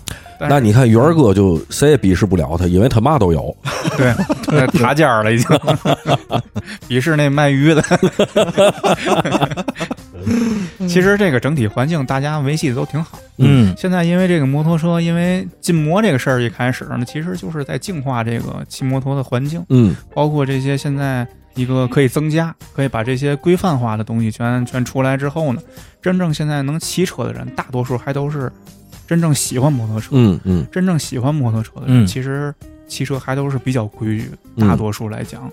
[0.48, 3.54] 那你看元儿哥就谁也鄙视不了他，因为他嘛都有。
[3.98, 4.14] 对，
[4.48, 5.46] 那 塔尖儿了已经，
[6.88, 7.82] 鄙视那卖鱼的。
[10.88, 13.18] 其实这个整体环境大家维系的都挺好。
[13.38, 13.74] 嗯。
[13.76, 19.94] 现在因为这个摩托车，因为禁摩这个事儿一开始呢，其实就是在净化这个骑摩托的环境，嗯。
[20.14, 25.60] 包括这些现在一个可以增加，可以把这些规范化的东西全全出来之后呢，
[26.00, 28.50] 真正现在能骑车的人，大多数还都是
[29.06, 30.66] 真正喜欢摩托车，嗯嗯。
[30.70, 32.06] 真正喜欢摩托车的人，嗯。
[32.06, 32.54] 其实
[32.88, 35.50] 骑车还都是比较规矩大多数来讲。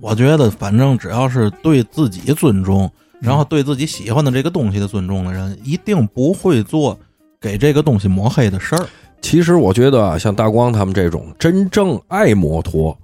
[0.00, 2.88] 我觉得反正只要是对自己尊重，
[3.20, 6.98] 然后对自己喜欢的这个东西的尊重的人，一定不会做
[7.40, 8.86] 给这个东西抹黑的事儿。
[9.20, 12.96] 其实我觉得啊，像大光他们这种真正爱摩托，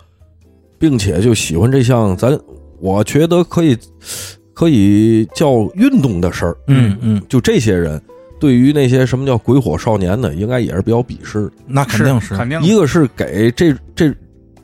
[0.78, 2.38] 并且就喜欢这项咱，
[2.78, 3.76] 我觉得可以
[4.52, 6.56] 可以叫运动的事儿。
[6.68, 8.00] 嗯嗯，就这些人，
[8.38, 11.50] 对于那些什么叫鬼火少年的，应该也是比较鄙视。
[11.66, 14.14] 那肯定是肯定一个是给这这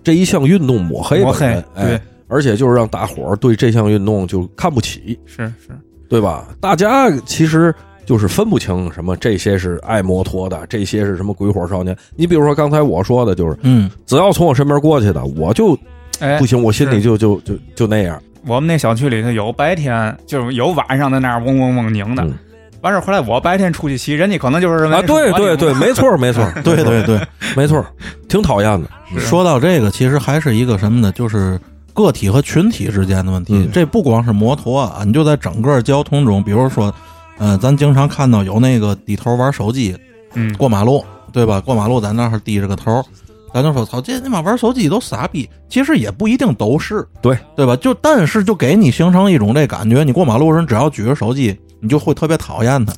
[0.05, 5.71] 这一项运动抹黑抹黑的人，，对哎，，而且就是让大伙儿对这项运动就看不起，是是，
[6.09, 6.49] 对吧？
[6.61, 7.75] 大家其实
[8.07, 11.97] 就是分不清什么这些是爱摩托的，这些是什么鬼火少年。
[12.17, 15.77] 你比如说刚才我说的，就是嗯只要从我身边过去的，我就
[16.21, 18.21] 哎不，行，我心里就就就就那样。
[18.47, 22.23] 我们那小区里头有白天，就是有晚上在那儿嗡嗡嗡拧的。
[22.23, 22.35] 嗯
[22.83, 27.21] 完事儿回来，我白天出去骑，人家可能就是认为啊，对对对，没错没错，对对对。
[27.55, 27.85] 没错，
[28.27, 28.89] 挺讨厌的。
[29.21, 31.13] 说到这个，其实还是一个什么呢？
[31.13, 31.61] 就是
[32.01, 33.55] 个体和群体之间的问题。
[33.55, 36.93] 嗯这不光是摩托啊，你就在整个交通中，比如说，
[37.39, 39.97] 呃，咱经常看到有那个低头玩手机
[40.35, 41.61] 嗯，过马路，对吧？
[41.61, 43.05] 过马路在那儿低着个头，
[43.53, 45.49] 咱就说操，这他妈玩手机都傻逼。
[45.69, 47.75] 其实也不一定都是，对对吧？
[47.77, 52.93] 就但是就给你形成一种这感觉，你过马路人只要举着手机，你就会特别讨厌他。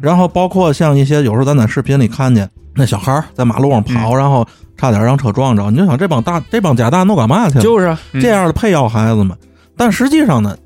[0.00, 7.62] 然后包括像一些有时候咱在视频里看见那小孩儿在马路上跑，然后差点让车撞着，你就想这帮大这帮家大都干嘛去了？
[7.62, 9.36] 就是这样的配要孩子们。
[9.76, 10.56] 但实际上呢，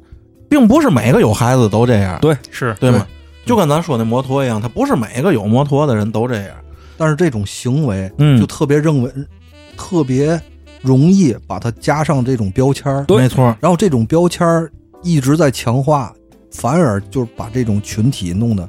[0.49, 3.07] 并不是每个有孩子都这样，对是对吗？
[3.45, 6.51] 就跟咱说那摩托一样，他不是每个有摩托的人都这样。
[6.97, 9.13] 但是这种行为嗯就特别认为
[9.77, 10.41] 特别
[10.81, 14.71] 容易把它加上这种标签儿，对没错，然后这种标签儿
[15.03, 16.13] 一直在强化，
[16.51, 18.69] 反而就是把这种群体弄得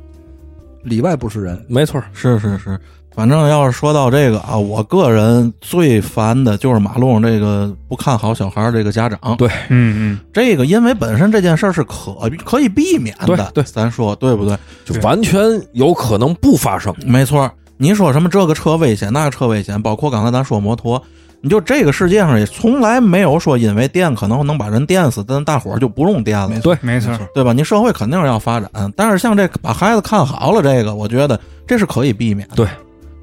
[0.84, 1.66] 里外不是人。
[1.68, 2.02] 没错。
[2.14, 2.80] 是是是。
[3.18, 9.36] 反正要是说到这个啊，我个人最烦的就是马路上这个不看好小孩儿这个家长。
[9.38, 14.56] 对嗯嗯，这个因为本身这件事儿是可可以避免的，对对咱说对不对？
[14.86, 15.42] 就完全
[15.74, 16.94] 有可能不发生。
[17.08, 21.02] 没错，你说什么这个车危险，那个车危险，包括刚才咱说摩托，
[21.42, 27.52] 你就这个世界上也从来没有说因为电可能能把人电死，但大伙儿就不用电了，对，没错，对吧？
[27.52, 32.56] 你社会肯定是要发展，但是像这把孩子看好了，这个我觉得这是可以避免的。
[32.56, 32.68] 对，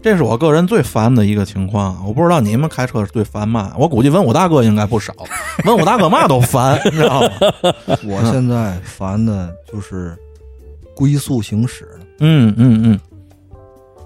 [0.04, 2.06] 这是我个人最烦的一个情况。
[2.06, 3.72] 我不知道你们开车是最烦嘛？
[3.78, 5.14] 我估计文武大哥应该不少，
[5.64, 7.28] 文武大哥嘛都烦， 你知道吗？
[8.04, 10.14] 我现在烦的就是
[10.94, 11.88] 龟速行驶，
[12.20, 13.00] 嗯嗯嗯，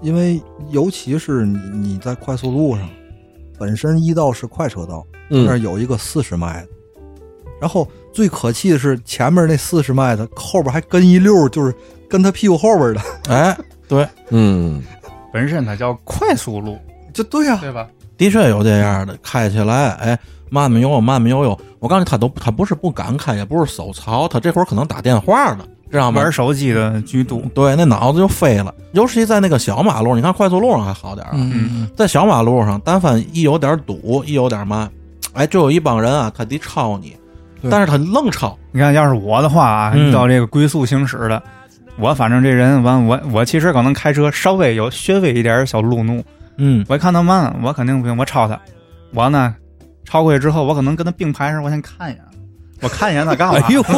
[0.01, 2.89] 因为尤其是你你在快速路上，
[3.57, 6.67] 本身一道是快车道，那儿嗯，有一个四十迈的，
[7.59, 11.75] 然后最可气的是前面那四十迈的后边还跟一溜，就是
[12.09, 14.81] 跟他屁股后边的，哎，对，嗯，
[15.31, 16.77] 本身它叫快速路，
[17.13, 17.87] 就对呀、对吧？
[18.17, 21.57] 的确有这样的，开起来，哎，慢慢悠悠，慢慢悠悠。
[21.79, 26.31] 我告诉你，他都他不是不敢开，也不是手糙，他这会儿可能打电话呢，知道吗玩？
[26.31, 28.73] 手机的居多，对，那脑子就飞了。
[28.91, 34.89] 尤其在那个小马路，你看快速路上还好点儿啊，嗯在小马路上，但凡一有点堵，一有点慢，
[35.33, 37.15] 哎，就有一帮人啊，他得超你，
[37.69, 41.41] 但是他愣超，你看，要是我的话啊，嗯遇到这个龟速行驶的，
[41.99, 46.23] 我反正这人完，我我其实可能开车稍微有稍微一点小路怒，
[46.57, 48.57] 嗯，我一看他慢，我肯定不行，我超他。
[49.13, 49.53] 我呢，
[50.05, 52.21] 超过去之后，我可能跟他并排时，我先看一眼，
[52.81, 53.59] 我看一眼他干嘛？
[53.67, 53.91] 哎呦，就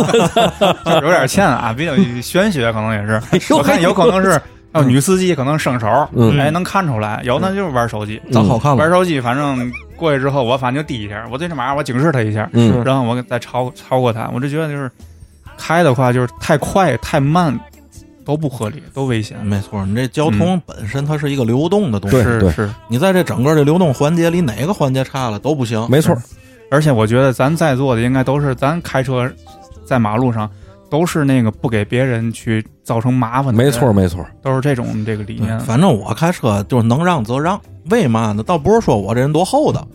[0.92, 3.22] 是 有点欠啊，比较玄学，可能也是。
[3.50, 4.32] 呦我看有可能是
[4.74, 6.40] 还有女司机，可能生手，嗯。
[6.40, 7.22] 哎，能看出来。
[7.24, 12.84] 有那就是玩手机，长好看了，玩手机，反正过去之后，我反正就滴一下，我最起码我警示他一下，嗯。
[12.84, 14.90] 然后我再超超过他，我就觉得就是
[15.58, 17.58] 开的话，就是太快太慢
[18.24, 19.38] 都不合理，都危险。
[19.46, 25.86] 没错，你这交通本身它是一个流动的东西，是是，你在这整个这流动环节里哪个环节差了都不行。
[25.90, 26.16] 没错，
[26.70, 29.32] 而且我觉得咱在座的应该都是咱开车
[29.86, 30.50] 在马路上
[30.90, 35.60] 都是那个不给别人去造成麻烦的，没错，没错，都是这种这个理念。
[35.62, 38.44] 反正我开车就是能让则让，为嘛呢？
[38.44, 39.88] 倒不是说我这人多厚道，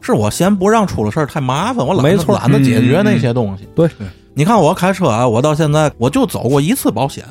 [0.00, 3.68] 是我嫌不让出了事儿太麻烦，我懒得没错懒得解决那些东西。
[3.74, 3.88] 对。
[4.36, 7.24] 你看我开车啊，我到现在我就走过一次保险，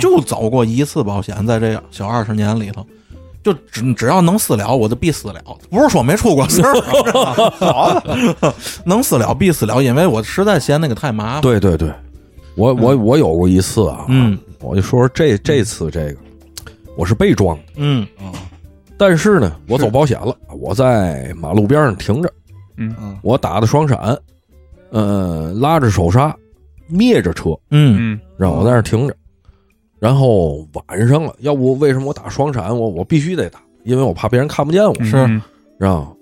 [0.00, 2.86] 就走过一次保险，在这小二十年里头，
[3.42, 5.40] 就只只要能私了，我就必私了。
[5.70, 8.02] 不是说没出过事儿，好，
[8.86, 11.42] 能私了必私了，因为我实在嫌那个太麻烦。
[11.42, 11.92] 对对对，
[12.54, 16.16] 我我我有过一次啊，嗯，我就说说这这次这个，
[16.96, 18.06] 我是被撞的，嗯。
[18.96, 22.32] 但是呢，我走保险了，我在马路边上停着，
[22.76, 23.18] 嗯嗯。
[23.22, 24.16] 我打的双闪，
[24.90, 26.34] 呃，拉着手刹，
[26.86, 28.14] 灭着车，嗯。
[28.14, 28.20] 嗯。
[28.38, 29.14] 让我在那儿停着。
[30.04, 32.68] 然后晚上了，要不为什么我打双闪？
[32.78, 35.16] 我我必须得打，因为我怕别人看不见我，嗯是。
[35.16, 35.40] 嗯。
[35.80, 36.12] 知道吗？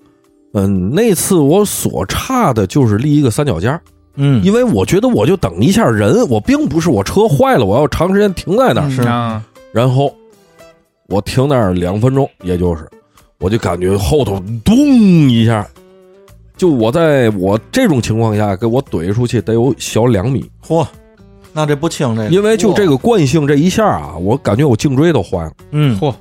[0.54, 3.80] 嗯，那次我所差的就是立一个三脚架，
[4.14, 8.88] 嗯，因为我觉得我就等一下人，我并不是我车坏了，我要长时间停在那儿。
[8.88, 9.02] 是。
[9.02, 10.14] 啊然后
[11.08, 12.88] 我停那儿两分钟，也就是，
[13.40, 14.76] 我就感觉后头咚
[15.28, 15.66] 一下，
[16.56, 20.86] 就我在我这种情况下给我怼出去得有小两米，嚯，
[21.52, 26.12] 那这不轻这个，因为就这个惯性这一下啊，我感觉我颈椎都坏了，嗯嚯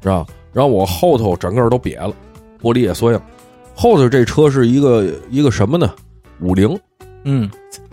[0.00, 0.32] 知道吧？
[0.52, 2.12] 然后我后头整个都瘪了，
[2.62, 3.22] 玻璃也碎了。
[3.74, 5.92] 后头这车是一个一个什么呢？
[6.40, 6.78] 五菱
[7.24, 7.50] 嗯，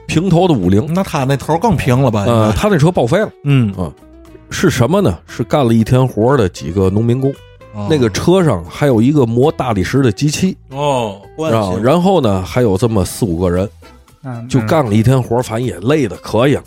[0.08, 2.24] 平头的五菱，那他那头更平了吧？
[2.26, 3.92] 呃，他那车报废了，嗯啊
[4.50, 5.18] 是什么呢？
[5.28, 7.32] 是干了一天活的几个农民工。
[7.76, 11.20] 哦那个车上还有一个磨大理石的机器，哦，
[11.82, 13.68] 然后呢还有这么四五个人，
[14.24, 16.64] 那就干了一天活，反正也累的可以了，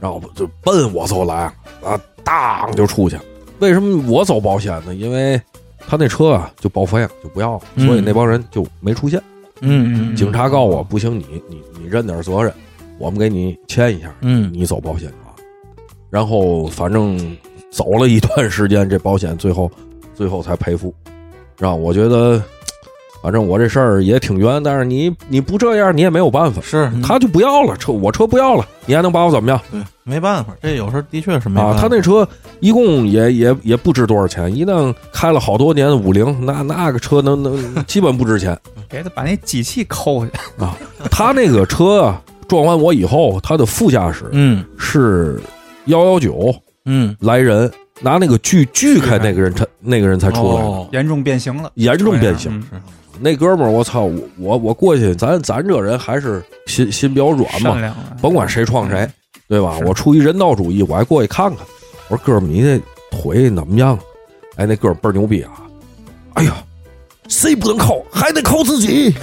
[0.00, 1.44] 然后就奔我走来
[1.84, 3.16] 啊，当就出去。
[3.60, 4.94] 为什么我走保险呢？
[4.94, 5.40] 因为
[5.78, 9.22] 他那车啊就报废了，就不要了，嗯所以那帮人就没出现。
[9.60, 12.52] 嗯嗯警察告我不行，你你你认点责任，
[12.98, 15.30] 我们给你签一下，嗯你走保险啊。
[16.08, 17.36] 然后反正
[17.70, 19.70] 走了一段时间，这保险最后
[20.14, 20.92] 最后才赔付，
[21.58, 22.42] 让我觉得，
[23.22, 26.60] 反正我这事儿也挺冤，但是你你不这样，你也没有办法。
[26.62, 31.74] 是他就不要了，车我车不要了，你还能把我怎么样对没办法，这有时候的确是没办啊？
[31.74, 31.80] 法。
[31.80, 32.26] 他那车
[32.60, 40.64] 一共也也也不值多少钱，一辆开了好多年的五菱，那那个车能能基本不值钱 给他把那机器抠下去。
[40.64, 40.76] 啊。
[41.10, 45.38] 他那个车啊，撞完我以后，他的副驾驶嗯是
[45.86, 46.54] 幺幺九
[46.86, 52.50] 嗯来人拿那个锯锯开那个人才那个人才出来严重变形了，严重变形。
[52.72, 52.80] 嗯
[53.20, 59.08] 那哥们儿，我操，我我我过去，咱咱这人还是心心比较软嘛甭管谁撞谁，
[59.48, 59.78] 对吧？
[59.86, 61.66] 我出于人道主义，我还过去看看。
[62.08, 62.80] 我说哥们儿，你那
[63.10, 63.98] 腿怎么样？
[64.56, 65.52] 哎，那哥们儿倍儿牛逼啊！
[66.34, 66.56] 哎呀，
[67.28, 69.14] 谁不能靠，还得靠自己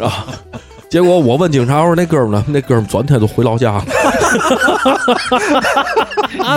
[0.00, 0.26] 啊！
[0.88, 2.44] 结果我问警察，我说那哥们呢？
[2.48, 3.84] 那哥们儿转天就回老家了，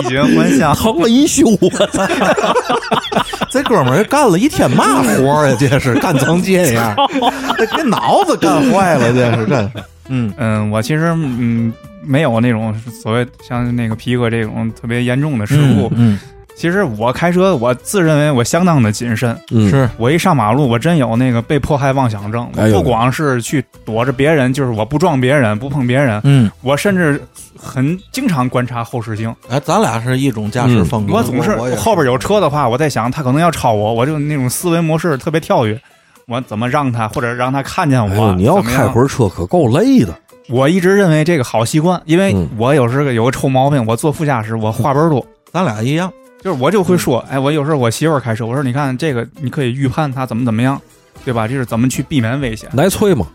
[0.02, 1.58] 衣锦还乡，疼了一宿。
[3.52, 5.58] 这哥们儿干了一天嘛活儿呀？
[5.60, 6.96] 这是干成这样，
[7.58, 9.72] 这给脑子干坏了，这是真是。
[10.08, 15.92] 嗯嗯，我其实嗯没有那种所谓像那个皮哥这种特别严重的事故。
[15.96, 16.18] 嗯，
[16.62, 19.36] 其实我开车，我自认为我相当的谨慎。
[19.50, 22.48] 嗯，是我一上马路，我真有那个被迫害妄想症。
[22.72, 27.20] 不光是去躲着别人，就是我不撞别人，不碰别人，嗯，我甚至
[27.58, 29.36] 很经常观察后视镜。
[29.50, 31.16] 哎，咱俩是一种驾驶风格。
[31.16, 35.82] 我总是后边有车的话，我在想他可能要超我，我就那种思维模式特别跳跃。
[36.28, 38.28] 我怎么让他，或者让他看见我？
[38.28, 40.14] 哎，你要开会儿车可够累的。
[40.48, 46.14] 我一直认为这个好习惯，因为嗯我有时候有个臭毛病，我坐副驾驶我话本多，咱俩一样。
[46.42, 50.82] 就是我就会说，哎，我有时候我媳妇儿开车，我说你看这个，你可以预判她怎么怎么样，
[51.24, 51.48] 对吧？
[51.48, 52.70] 这是怎么去避免危险？
[52.74, 53.28] 来催嘛，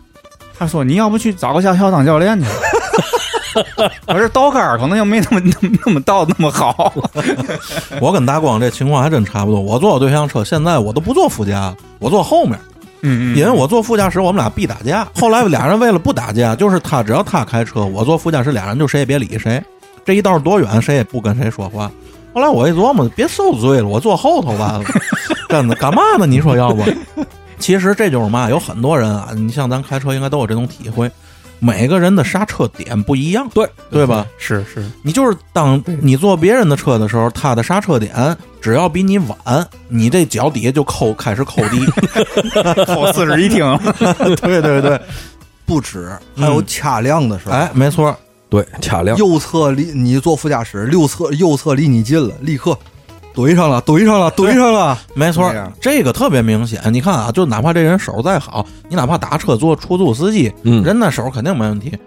[0.59, 2.45] 他说你要不去找个驾校当教练去？
[4.05, 6.93] 我这刀杆儿可能又没那么 那么那么倒那么好。
[7.99, 9.59] 我跟大光这情况还真差不多。
[9.59, 12.59] 我坐我对象车，现在我都不坐副驾，我坐后面，
[13.01, 15.07] 嗯嗯因为我坐副驾驶，我们俩必打架。
[15.15, 19.63] 后来俩人为了不打架，就是他只要他开车，我坐副驾驶，俩人就谁也别理谁。
[20.05, 21.89] 这一道多远，谁也不跟谁说话。
[22.37, 24.83] 后来我一琢磨，别受罪了，我坐后头完了。
[25.49, 26.27] 真的，干嘛呢？
[26.27, 26.83] 你说要不？
[27.57, 31.09] 其实这就是嘛，有很多人啊，你像咱开车应该都有这种体会，
[31.57, 34.23] 每个人的刹车点不一样，对对吧？
[34.37, 41.83] 是是，你就是当你坐别人的车的时候，他的刹车点只要比你晚，你这脚底下就抠开始抠地。
[42.85, 43.65] 抠四室一厅，
[44.43, 45.01] 对对对，
[45.65, 47.53] 不止，还有掐量的时候。
[47.53, 48.15] 哎，没错，
[48.49, 49.17] 对，掐亮。
[49.17, 52.77] 右侧离你坐副驾驶，右侧右侧离你近了，立刻
[53.35, 56.81] 怼上了，怼上了，怼上了，没错这个特别明显。
[56.91, 61.97] 你看啊，就哪怕这人手再好，你哪怕打车做出租司机，嗯人那手肯定没问题，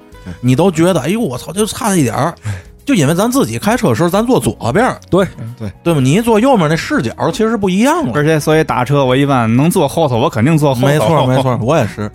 [0.41, 2.35] 你都觉得哎呦我操，就差一点儿。
[2.83, 5.25] 就因为咱自己开车时候，咱坐左边对，
[5.57, 6.01] 对，对吧？
[6.01, 8.13] 你一坐右面那视角其实是不一样了。
[8.15, 10.87] 而且所以打车我一般能坐后头，我肯定坐后头。
[10.89, 12.11] 没错，没错，我也是。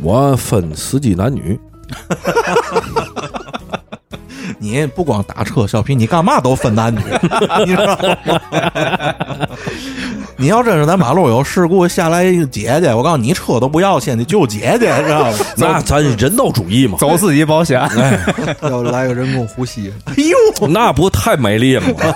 [0.00, 1.58] 我分司机男女，
[4.62, 7.00] 你不光打车，小皮，你干嘛都分男女，
[7.64, 8.16] 你知道吗？
[10.36, 15.38] 你要真是在马路有事故下来一个姐姐，我告诉你，车都不要先，你救姐姐，知道吗？
[15.56, 17.80] 那咱人道主义嘛，走自己保险。
[17.80, 18.18] 哎
[18.62, 20.14] 要来个人工呼吸， 哎
[20.60, 22.14] 呦，那不太美丽了吗？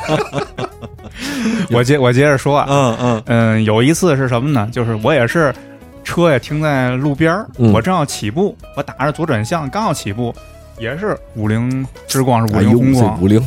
[1.70, 4.68] 我接我接着说啊，嗯嗯嗯，有一次是什么呢？
[4.70, 5.55] 就是我也是
[6.03, 10.34] 车也停在路边儿，嗯我正要起步，我打着左转向刚要起步，
[10.79, 13.41] 也是五菱之光是五菱宏光，五菱，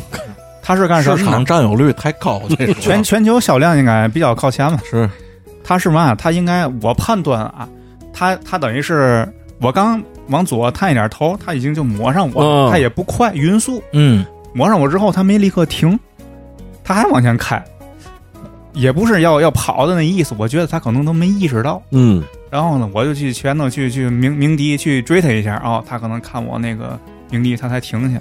[0.62, 1.24] 它是干什市么市？
[1.24, 4.78] 场占有率太高，这种全全球销量应该比较靠前嘛。
[4.88, 5.08] 是
[5.62, 6.14] 它是嘛？
[6.14, 7.68] 它应该我判断啊，
[8.12, 9.26] 它它等于是
[9.60, 14.24] 我刚往左探一点头，它已经就抹上我，嗯它也不快，匀速嗯
[14.54, 15.98] 抹上我之后，它没立刻停，
[16.82, 17.62] 它还往前开，
[18.72, 21.82] 也不是要要跑的那意思，我觉得它可能都没意识到。
[21.90, 26.98] 嗯，然后呢，我就去前头去去鸣鸣笛去追他一下，哦，他可能看我那个
[27.30, 28.20] 鸣笛，他才停下。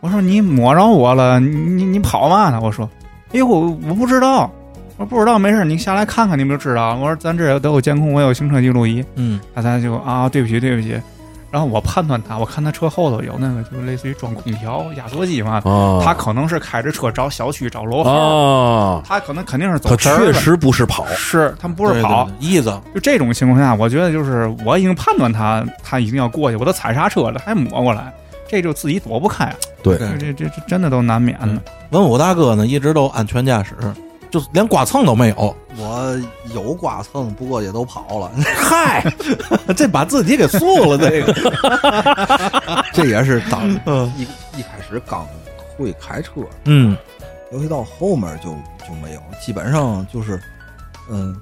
[0.00, 2.60] 我说你摸着我了，你你你跑嘛呢？
[2.60, 2.88] 我说，
[3.32, 4.50] 哎呦，我我不知道，
[4.96, 6.94] 我说不知道，没事，你下来看看，你们就知道。
[6.96, 9.04] 我说咱这都有监控，我有行车记录仪。
[9.16, 11.00] 嗯他才就啊，对不起对不起。
[11.50, 28.12] 然后我判断他，我看他车后头有那个，就是类似于装空调、压缩机嘛，啊，他可能是开着车找小区找楼号，哦，他可能肯定是走他神儿确实不是跑，是他们不是跑，意思，就这种情况下，我觉得就是我已经判断他他一定要过去，我都踩刹车了，还抹过来，
[28.50, 29.56] 这就自己躲不开啊。
[29.82, 31.62] 对这这这这真的都难免的。
[31.90, 33.74] 文武大哥呢一直都安全驾驶，
[34.28, 35.56] 就是连刮蹭都没有。
[35.76, 36.20] 我
[36.52, 38.30] 有刮蹭，不过也都跑了。
[38.42, 39.04] 嗨，
[39.76, 41.32] 这把自己给素了，这个。
[42.92, 44.22] 这也是当嗯一
[44.58, 45.26] 一开始刚
[45.78, 46.96] 会开车，嗯
[47.52, 48.50] 尤其到后面就
[48.86, 50.40] 就没有，基本上就是，
[51.08, 51.34] 嗯，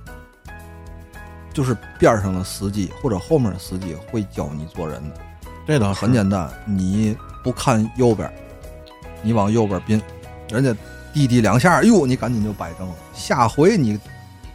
[1.52, 5.16] 就是边上的司机或者后面的司机会教你做人的，
[5.68, 7.14] 这倒很简单，你
[7.44, 8.26] 不看右边，
[9.20, 10.00] 你往右边并，
[10.50, 10.74] 人家
[11.12, 12.94] 滴滴两下，哟，你赶紧就摆正了。
[13.12, 14.00] 下回你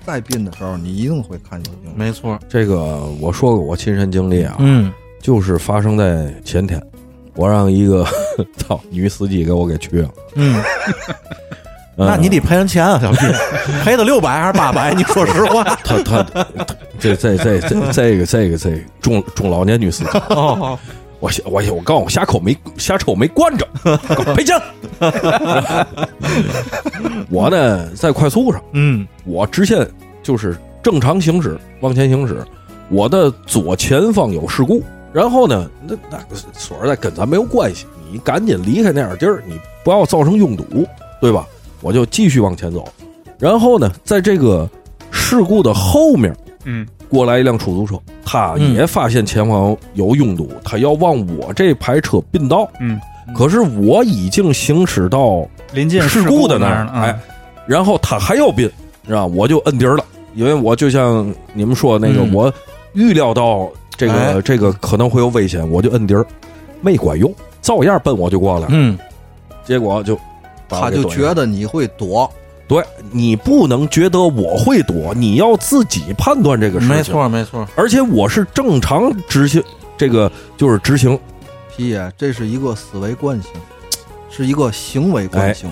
[0.04, 1.94] 再并的时候，你一定会看右边。
[1.96, 2.40] 没错。
[2.50, 4.92] 这个我说过我亲身经历啊，嗯
[5.22, 6.82] 就是发生在前天，
[7.36, 8.04] 我让一个
[8.58, 10.10] 操女司机给我给去了。
[10.34, 10.60] 嗯，
[11.96, 13.20] 嗯那你得赔人钱啊，小弟，
[13.86, 14.96] 赔的六百还是八百？
[14.96, 15.64] 你说实话。
[15.84, 16.26] 他他
[17.00, 20.80] 这这这这这个这个这个中中老年女司机，哦，
[21.24, 23.66] 我下我我告诉我下口没下车没惯着，
[24.36, 24.60] 赔钱。
[27.30, 29.90] 我呢在快速上，嗯我直线
[30.22, 32.46] 就是正常行驶往前行驶，
[32.90, 36.20] 我的左前方有事故，然后呢，那那
[36.60, 40.86] 说实在跟咱没有关系，你赶紧离开那点地儿，你不要造成拥堵，
[41.22, 41.48] 对吧？
[41.80, 42.86] 我就继续往前走，
[43.40, 44.70] 然后呢，在这个
[45.10, 53.00] 事故的后面嗯，过来一辆出租车，他嗯也发现前方有拥堵，他要往我这排车并道，嗯，
[53.36, 57.16] 可是我已经行驶到临近事故故的那儿哎，
[57.68, 58.68] 然后他还要并，
[59.06, 59.28] 知道？
[59.28, 60.04] 我就摁底儿了，
[60.34, 62.34] 因为我就像你们说那个，嗯。
[62.34, 62.54] 我
[62.94, 64.42] 预料到这个、哎。
[64.42, 66.26] 这个可能会有危险，我就摁底儿，
[66.82, 68.98] 没管用，照样奔我就过来了，嗯，
[69.64, 70.18] 结果就
[70.68, 72.30] 他就觉得你会躲，
[72.74, 76.96] 对你不能觉得我会躲，你要自己判断这个事情。
[76.96, 77.68] 没，错没错。
[77.76, 79.64] 而且我是正常执行
[79.96, 81.20] 这个，就是执行，
[81.76, 83.52] 皮爷，这是一个思维惯性，
[84.30, 85.72] 是一个行为惯性。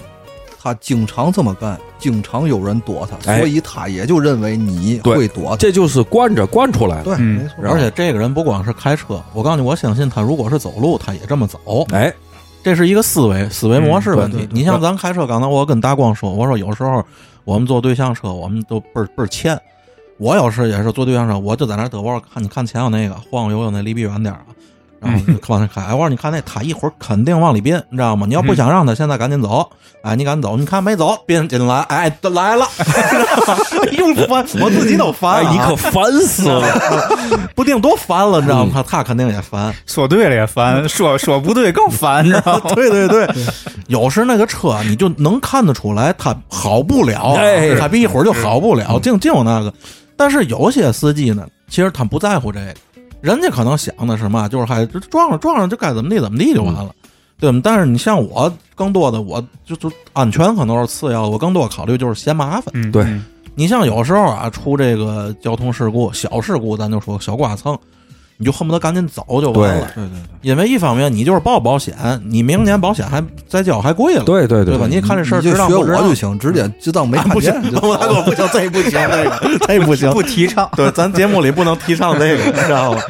[0.64, 5.56] 他经常这么干，经常有人躲他，哎所以他也就认为你会躲他。
[5.56, 7.06] 这就是惯着惯出来的。
[7.06, 7.56] 对，嗯没错。
[7.68, 11.60] 而且这个人不光是开车，我告诉你，我相信他如果是走路，他也这么走。
[11.92, 12.14] 哎，
[12.64, 14.48] 这是一个思维思维模式问题。
[14.52, 17.04] 你像咱开车，刚才我跟大光说，我说有时候
[17.44, 19.60] 我们坐对象车，我们都倍儿倍儿欠。
[20.18, 24.48] 我有时也是坐对象车，我就在那儿等，我看你看前头那个晃悠悠那离别远点儿啊，
[25.02, 25.82] 然后就往那开。
[25.82, 28.26] 哎，我说你看那他一会儿肯定往里边，你知道吗？
[28.28, 29.68] 你要不想让他现在赶紧走，
[30.04, 32.66] 哎，你赶紧走，你看没走，变进来，哎，来了，
[33.92, 36.62] 又烦，我自己都烦、你可烦死了！
[37.56, 38.72] 不定多烦了，你知道嗯吗？
[38.76, 39.74] 他他肯定也烦。
[39.86, 42.72] 说对了也烦，说说不对更烦，你知道吗？
[42.76, 43.28] 对对对，
[43.88, 49.74] 有时那个车你就能看得出来，他好不了，啊哎他比一会儿就好不了，净净有那个。
[50.18, 52.74] 但是有些司机呢，其实他不在乎这个，
[53.22, 56.94] 人家可能想的是嘛，就是还撞上撞上就该怎么地怎么地就完了。
[57.40, 57.62] 对吗？
[57.64, 62.66] 但是你像我，更多的我就就安全可能是次要的，我更多考虑就是嫌麻烦。
[62.74, 67.78] 嗯，对嗯你像有时候啊，出这个交通事故、小事故，咱就说小刮蹭，
[68.42, 69.88] 你就恨不得赶紧走就完了。
[69.94, 74.88] 对对对，因为一方面你就是报保险，你明年保险还再交还贵了，对对对吧？
[74.90, 77.54] 你看这事儿你就学我就行，直接就当没看见。
[77.84, 80.68] 我大哥不行，这不行， 这个这不行， 不提倡。
[80.76, 83.02] 对，咱节目里不能提倡这个，你知道吗？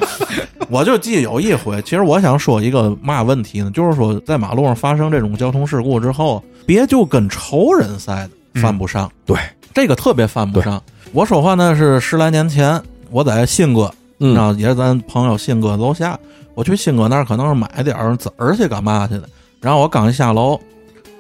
[0.70, 9.38] 我就记有一回，其实我想说一个嘛问题呢，就是说在马路上发生这种交通事故之后，别就跟仇人似的犯不上，对，
[9.74, 10.82] 这个特别犯不上。
[11.14, 16.18] 我说话呢是十来年前，我在信哥，嗯然后也是咱朋友信哥楼下，
[16.56, 19.24] 我去信哥那儿可能是买点儿籽儿去干嘛去的，
[19.60, 20.60] 然后我刚一下楼，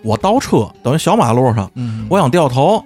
[0.04, 2.84] 我倒车，等于小马路上，嗯，我想掉头，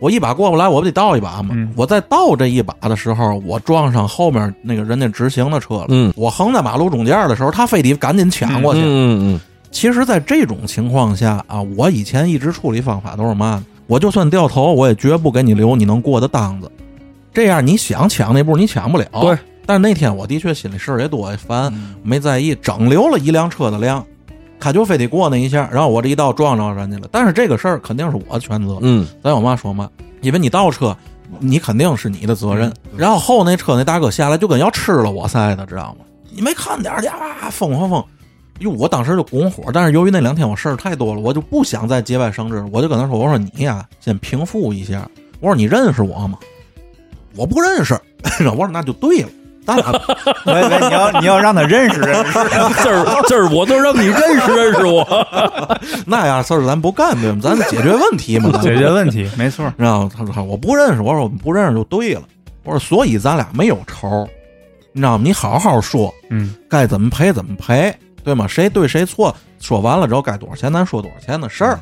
[0.00, 1.50] 我一把过不来，我不得倒一把吗？
[1.52, 5.86] 嗯我在倒这一把的时候，我撞上后面那个人家直行的车了。
[5.90, 8.80] 嗯我横在马路中间的时候，他非得赶紧抢过去。
[8.82, 9.40] 嗯嗯
[9.70, 13.64] 其实，在这种情况下啊，我以前一直处理方法都是嘛呢？
[13.86, 16.68] 我就算掉头，我也绝不给你留你能过的档子。
[17.32, 19.06] 这样你想抢那步，你抢不了。
[19.20, 19.38] 对。
[19.70, 24.04] 但是那天我的确心里事儿也多，也烦，嗯没在意，整留了一辆车的量，
[24.58, 27.06] 他就非得过那一下，然后我这一道撞着人家了。
[27.12, 29.88] 但是这个事儿肯定是我的全责，嗯咱有嘛说嘛，
[30.22, 30.96] 因为你倒车，
[31.38, 32.74] 你肯定是你的责任。
[32.96, 36.04] 然后后那车那大哥下来就跟要吃了我似的，知道吗？
[36.32, 38.04] 你没看点儿去啊，疯疯疯！
[38.58, 45.08] 哟，我当时就拱火，但是由于那两天我事儿太多了，我就不想再节外生枝，我就跟他说：“我说你呀，先平复一下。
[45.38, 46.36] 我说你认识我吗？
[47.36, 47.96] 我不认识。
[48.44, 49.28] 我说那就对了，
[49.76, 50.00] 咱俩
[50.46, 55.06] 我以为你要你要让他认识认识，嗯，这儿这儿我都让你认识认识我。
[56.06, 57.38] 那样事儿咱不干，对吗？
[57.42, 59.72] 咱解决问题嘛，解决问题，没错。
[59.76, 62.22] 然后他说我不认识，我说我们不认识就对了，
[62.64, 64.28] 我说所以咱俩没有仇，
[64.92, 65.22] 你知道吗？
[65.24, 67.94] 你好好说，嗯该怎么赔怎么赔，
[68.24, 68.46] 对吗？
[68.48, 71.78] 谁对谁错，说完了之后该多少钱咱说多少钱的事儿，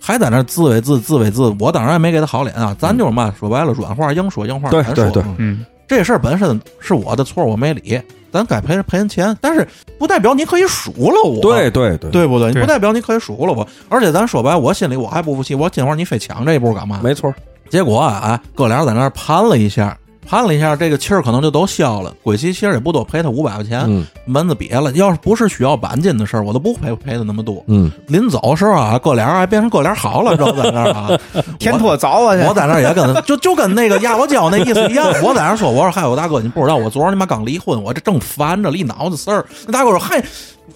[0.00, 8.00] 还在那儿自为自自为自，我当然也没给他好脸啊，咱就是嘛，说白了软话硬说硬话对难说，对对嗯，这事儿本身是我的错，我没理，
[8.32, 9.66] 咱该赔赔人钱，但是
[9.98, 12.52] 不代表你可以数落我，对对对，对不对？
[12.52, 17.00] 不代表你可以数落我，而且咱说白，我心里我还不服气，我今会儿你非抢这一步干嘛？
[17.02, 17.32] 没错。
[17.68, 22.14] 结果啊，啊哥俩在那儿盘了一下，盘了一下，这个气儿可能就都消了。
[22.22, 24.90] 鬼妻其实也不多，赔他五百块钱，嗯门子瘪了。
[24.92, 27.62] 要是不是需要钣金的事儿，我都不赔赔他那么多。
[27.66, 31.10] 嗯，临走时候啊，哥俩还变成哥俩好了，知道在那儿啊。
[31.58, 35.06] 天托早啊，我在那儿也跟他就就跟那个压我脚那意思一样。
[35.22, 39.44] 我在那儿说，我说嗨，我大哥，你不知道，我昨儿你妈刚离婚，我这正烦着一脑子事儿。
[39.66, 40.22] 那大哥说，嗨。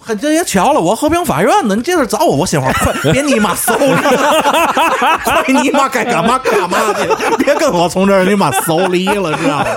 [0.09, 3.97] 嗨，这也巧了，我和平法院呢，你接着找我，我心话快，别你妈搜了，
[5.25, 9.67] 快你妈该干嘛干嘛去，别跟我从这儿你妈搜离了，知道吗？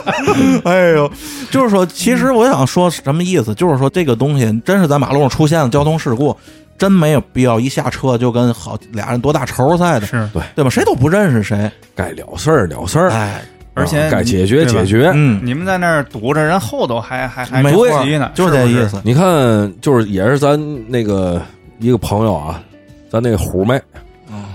[0.66, 1.10] 哎呦，
[1.50, 6.36] 就是说，其实我想说什么意思，就是说这个东西真是在马路上出现了交通事故，
[6.78, 10.70] 真没有必要一下车就跟好俩人多大仇似的，是，对吧？
[10.70, 13.42] 谁都不认识谁，该了事儿了事儿，哎，
[13.74, 15.10] 而且啊该解决解决。
[15.14, 17.72] 嗯，你们在那儿堵着人后头还还还没
[18.04, 19.00] 急呢，就是这意思。
[19.04, 21.40] 你看，就是也是咱那个
[21.78, 22.62] 一个朋友啊，
[23.10, 23.80] 咱那个虎妹，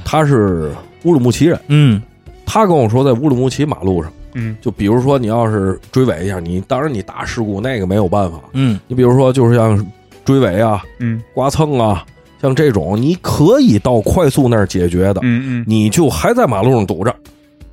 [0.04, 0.72] 她是
[1.04, 2.02] 乌鲁木齐人，嗯。
[2.46, 4.56] 她跟我说，在乌鲁木齐马路上，嗯。
[4.62, 8.80] 就比如说你要是追尾一下，你当然你大事故那个没有办法，嗯。
[8.88, 9.84] 你比如说就是像
[10.24, 11.22] 追尾啊、嗯。
[11.34, 12.06] 刮蹭啊，
[12.42, 17.14] 像这种你可以到快速那儿解决的，嗯嗯，你就还在马路上堵着，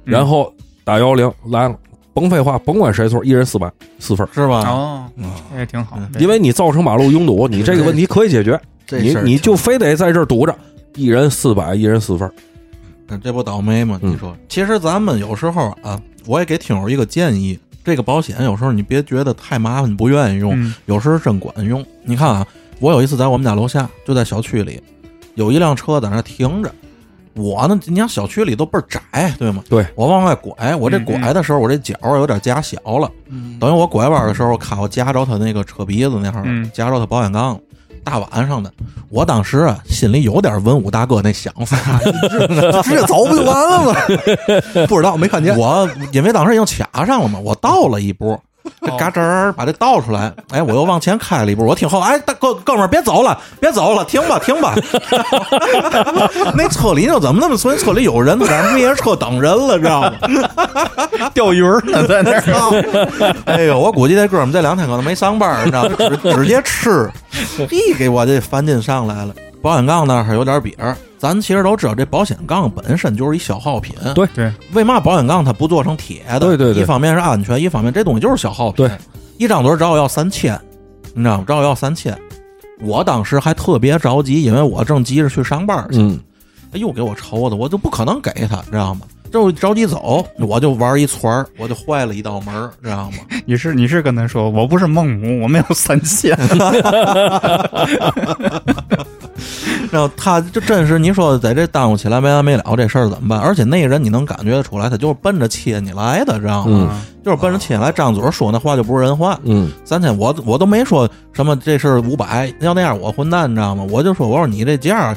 [0.07, 0.13] 嗯。
[0.13, 0.53] 然后
[0.85, 1.77] 打幺幺零来了，
[2.13, 4.69] 甭废话，甭管谁错，一人四百四分儿，是吧？
[4.69, 5.31] 哦，嗯。
[5.53, 8.61] 这也挺好，因为你造成马路拥堵，你这个问题可以解决，
[8.91, 10.55] 你你就非得在这儿堵着，
[10.97, 13.99] 一人四百，一人四分儿，这不倒霉吗？
[14.03, 14.13] 嗯。
[14.13, 20.75] 你说，其实咱们有时候啊，我也给听友一个建议，这个保险有时候你别觉得太麻烦，你不愿意用，嗯。
[20.87, 21.85] 有时候真管用。
[22.05, 22.47] 你看啊，
[22.81, 24.81] 我有一次在我们家楼下，就在小区里，
[25.35, 26.75] 有一辆车在那儿停着。
[27.35, 29.01] 我呢，你想小区里都倍儿窄，
[29.39, 29.63] 对吗？
[29.69, 37.59] 对我往外拐，我这拐的时候，我这脚有点夹小了，嗯等于我拐弯的时候，看我夹着他那个车鼻子那儿，嗯夹着他保险杠。
[38.05, 38.69] 大晚上的，
[39.09, 42.01] 我当时啊心里有点文武大哥那想法，
[42.83, 44.01] 直接走不就完了吗？
[44.89, 45.57] 不知道没看见。
[45.57, 48.37] 我因为当时已经卡上了嘛，我倒了一步，
[48.85, 54.75] 这嘎吱儿把这倒出来，哎，我又往前开了一步，我听后，哎，大哥哥们儿别走了，别走了，停吧停吧。
[56.55, 60.11] 那车里就怎么那么所以车里有人在那灭车等人了，知道吗？
[61.33, 65.97] 钓鱼儿呢，在那儿， 哎呦，我估计这哥们儿这两天可能没上班，你知道吗？
[65.99, 67.09] 直直接吃，
[67.57, 69.33] 嘿，给我这烦劲上来了。
[69.63, 73.95] 保险杠那儿还有点瘪儿，咱其实都知道，这保险杠本身就是一消耗品。
[74.13, 76.41] 对对，为嘛保险杠它不做成铁的？
[76.41, 78.85] 对对对一方面是安全，一方面这东西就是消耗品。
[78.85, 78.91] 对，
[79.39, 80.61] 一张嘴找我要三千，
[81.15, 81.45] 你知道吗？
[81.47, 82.19] 找我要三千。
[82.81, 86.19] 我当时还特别着急，因为我正急着去上班去，嗯，
[86.73, 89.03] 哎又给我愁的，我就不可能给他，知道吗？
[89.31, 93.19] 就着急走，我就玩一串儿，我就坏了一道门儿，知道吗？
[93.47, 96.37] 你是你是跟他说，我不是孟母，我没有三千。
[99.93, 103.39] 然后他就真是你说在这耽误起来没完没了这事儿怎么办？
[103.39, 106.89] 而且那个人你能感觉得出来，他就是奔着切你来的，知道吗？
[106.91, 109.39] 嗯就是奔着切你来，张嘴说那话就不是人话。
[109.45, 113.87] 嗯，三千我我都没说什么这事五百，要那样我混蛋，你知道吗？
[113.91, 115.17] 我就说我说你这价儿，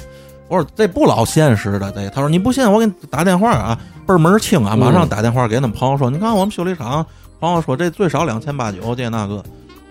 [0.49, 2.07] 我说这不老现实的这。
[2.09, 7.03] 他说你不信，我给你打电话啊，倍儿门清啊，马上打电话给他们朋友说，你看我们修理厂
[7.39, 9.41] 朋友说这最少两千八九这那个，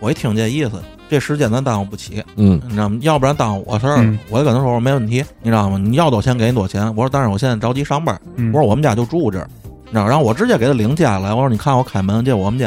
[0.00, 0.72] 我一听这意思，
[1.08, 2.98] 这时间咱耽误不起，嗯，你知道吗？
[3.02, 3.96] 要不然耽误我事儿
[4.28, 5.78] 我就跟他说我说没问题，你知道吗？
[5.78, 6.86] 你要多少钱给你多少钱。
[6.96, 9.48] 我说但是我现在着急上班，嗯我说我们家就住这儿，
[9.86, 11.32] 你知道，然后我直接给他领家来。
[11.32, 12.66] 我说你看我开门，这我们家，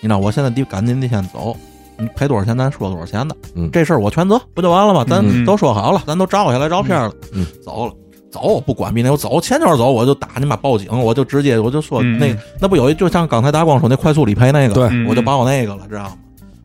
[0.00, 1.54] 你知道，我现在得赶紧得先走，
[1.98, 5.04] 你赔多少钱咱说多少钱的，嗯这事儿我全责，不就完了吗？
[5.08, 7.92] 咱嗯都说好了，咱都照下来照片了，嗯走了。
[8.30, 16.12] 走，不管比那，我走，前脚走我就打你妈报警，我就直接我就说嗯那那不有一就像刚才大光说那快速理赔那个，对嗯我就把我那个了，知道吗？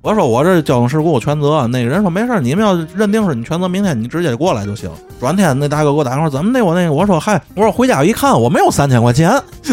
[0.04, 4.92] 我说我这交通事故我全责，那个人说没事儿，你们要认定是你全责，明天你直接过来就行。
[5.18, 6.64] 转天那大哥给我打电话，怎么的？
[6.64, 9.32] 我那个我说嗨，我说回家一看我没有三千块钱，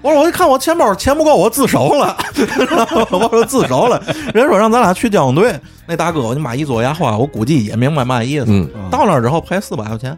[0.00, 2.16] 我说我一看我钱包钱不够，我自首了，
[3.12, 4.02] 我说自首了。
[4.32, 5.54] 人说让咱俩去交警队，
[5.86, 8.46] 那大哥我你妈一嘬牙花，我估计也明白嘛意思。
[8.48, 10.16] 嗯，到那之后赔四百块钱，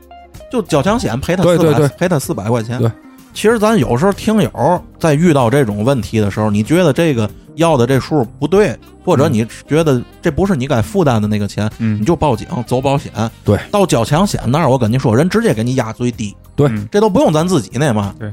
[0.49, 2.79] 就交强险赔他四百，赔他四百块钱。
[2.79, 2.89] 对，
[3.33, 13.13] 其实咱有时候听友在遇到这种问题的时候，你觉得这个要的这数不对，或者你觉得这不是你该负担的那个钱，你嗯，就报警走保险。
[13.45, 18.15] 对，到交强险那儿，我跟你说，人直接给你压最低，对嗯这都不用咱自己那嘛。
[18.19, 18.31] 对。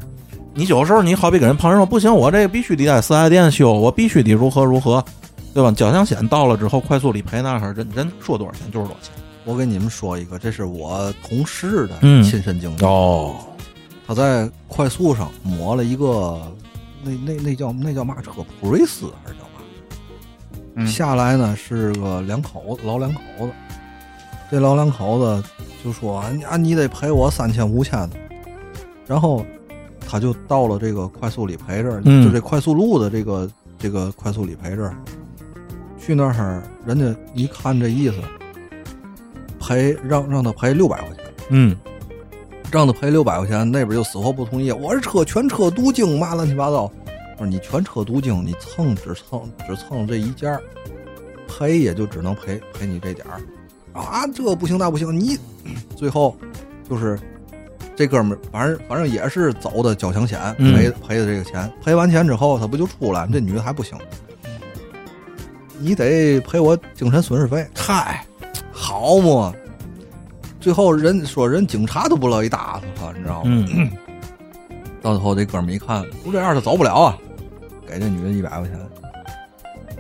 [0.56, 5.04] 你有时候你好比给人旁人说不行，我这个必须得在四 S 店修，我必须得如何如何，
[5.54, 5.72] 对吧？
[5.72, 9.14] 交强险到了之后，快速理赔那儿，人人说多少钱就是多少钱。
[9.46, 12.84] 我给你们说一个，这是我同事的嗯亲身经历。
[12.84, 13.36] 哦，
[14.10, 16.42] 他在快速上抹了一个
[17.04, 19.62] 那那那叫那叫嘛车，普锐斯还是叫嘛？
[20.78, 23.52] 嗯下来呢是个两口子，老两口子。
[24.50, 25.44] 这老两口子
[25.84, 26.18] 就说
[26.50, 28.18] ：“啊，你得赔我三千五千的。”
[29.06, 29.46] 然后
[30.00, 33.48] 他就到了这个快速理赔这儿，嗯就这快速路的这个
[33.78, 34.98] 这个快速理赔这儿。
[36.00, 38.16] 去那儿，人家一看这意思，
[39.60, 41.26] 赔让让他赔六百块钱。
[41.50, 41.78] 嗯，
[42.72, 44.72] 让他赔六百块钱，那边就死活不同意。
[44.72, 46.92] 我这车全车镀金嘛，乱七八糟。
[47.38, 50.62] 不是你全车镀金，你蹭只蹭只蹭这一件儿，
[51.48, 53.42] 赔也就只能赔赔你这点儿。
[53.94, 55.38] 啊，这不行那不行，你
[55.96, 56.38] 最后
[56.90, 57.18] 就是
[57.96, 61.72] 这哥们儿，反正反正也是走的交强险，嗯赔赔的这个钱。
[61.84, 63.28] 赔完钱之后，他不就出来？
[63.32, 63.98] 这女的还不行，
[65.78, 67.66] 你得赔我精神损失费。
[67.74, 68.26] 嗨，
[68.72, 69.54] 好嘛，
[70.60, 73.66] 最后人说人警察都不乐意打他，你知道吗？
[73.76, 73.90] 嗯，
[75.02, 77.18] 到最后这哥们儿一看，不这样他走不了啊，
[77.88, 78.80] 给这女的一百块钱，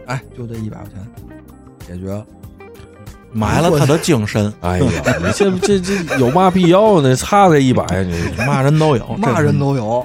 [0.07, 0.99] 哎，就这一百块钱
[1.87, 2.25] 解决了。
[3.31, 7.15] 买了他的精神，哎呀，你这这这有嘛必要呢？
[7.15, 10.03] 差这一百，你嘛人都有， 嘛人都有，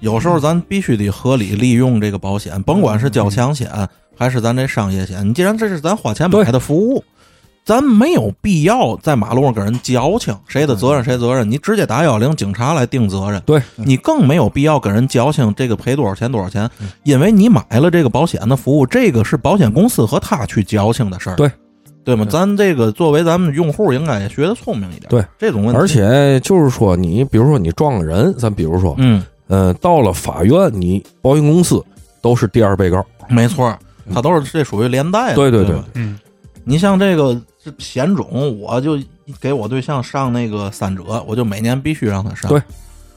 [0.00, 3.70] 有时候咱必须得合理利用这个保险，甭管是交强险
[4.16, 5.26] 还是咱这商业险。
[5.26, 7.04] 你既然这是咱花钱买的服务，
[7.64, 13.40] 咱没有必要在马路上跟人矫情，谁的责任谁责任，你直接打幺幺零，警察来定责任。
[13.46, 16.68] 对你更没有必要跟人矫情，这个赔多少钱多少钱，
[17.04, 21.36] 因为你买了这个保险的服务，这个是保险公司和他去矫情的事儿。
[21.36, 21.50] 对。
[22.02, 22.26] 对吗？
[22.28, 25.06] 咱这个作为咱们用户，应该也学的聪明一点。
[25.10, 31.84] 对这种问题，而且就是说，你比如说你撞了人，咱比如说，嗯，呃，到了法院，你保险公司
[32.22, 33.04] 都是第二被告。
[33.28, 33.78] 没错，
[34.12, 35.34] 他都是这属于连带的。
[35.36, 36.18] 对对对嗯
[36.64, 38.98] 你像这个这险种，我就
[39.40, 42.48] 给我对象上那个三者，我就每年必须让他上。
[42.48, 42.60] 对，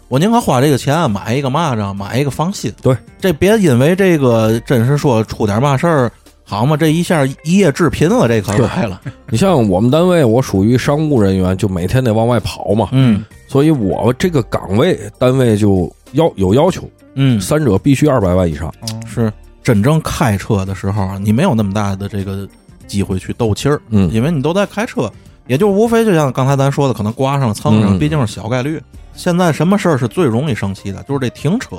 [0.09, 2.71] 我宁可花这个钱买一个嘛着，买一个放心。
[2.81, 6.11] 对，这别因为这个真是说出点嘛事儿，
[6.43, 8.99] 好嘛，这一下一夜致贫了，这可来了。
[9.29, 16.83] 你像我们单位，我属于商务人员，就每天得往外跑嘛，嗯所以我这个岗位单位就要有要求，
[17.15, 18.67] 嗯，三者必须二百万以上。
[18.67, 19.31] 哦是
[19.63, 22.45] 真正开车的时候啊，你没有那么大的这个
[22.87, 25.11] 机会去斗气儿，嗯因为你都在开车，
[25.47, 28.81] 也就无非就像刚才咱说的，可能刮上蹭上，嗯毕竟是小概率。
[29.15, 31.01] 现在什么事儿是最容易生气的？
[31.03, 31.77] 就是这停车，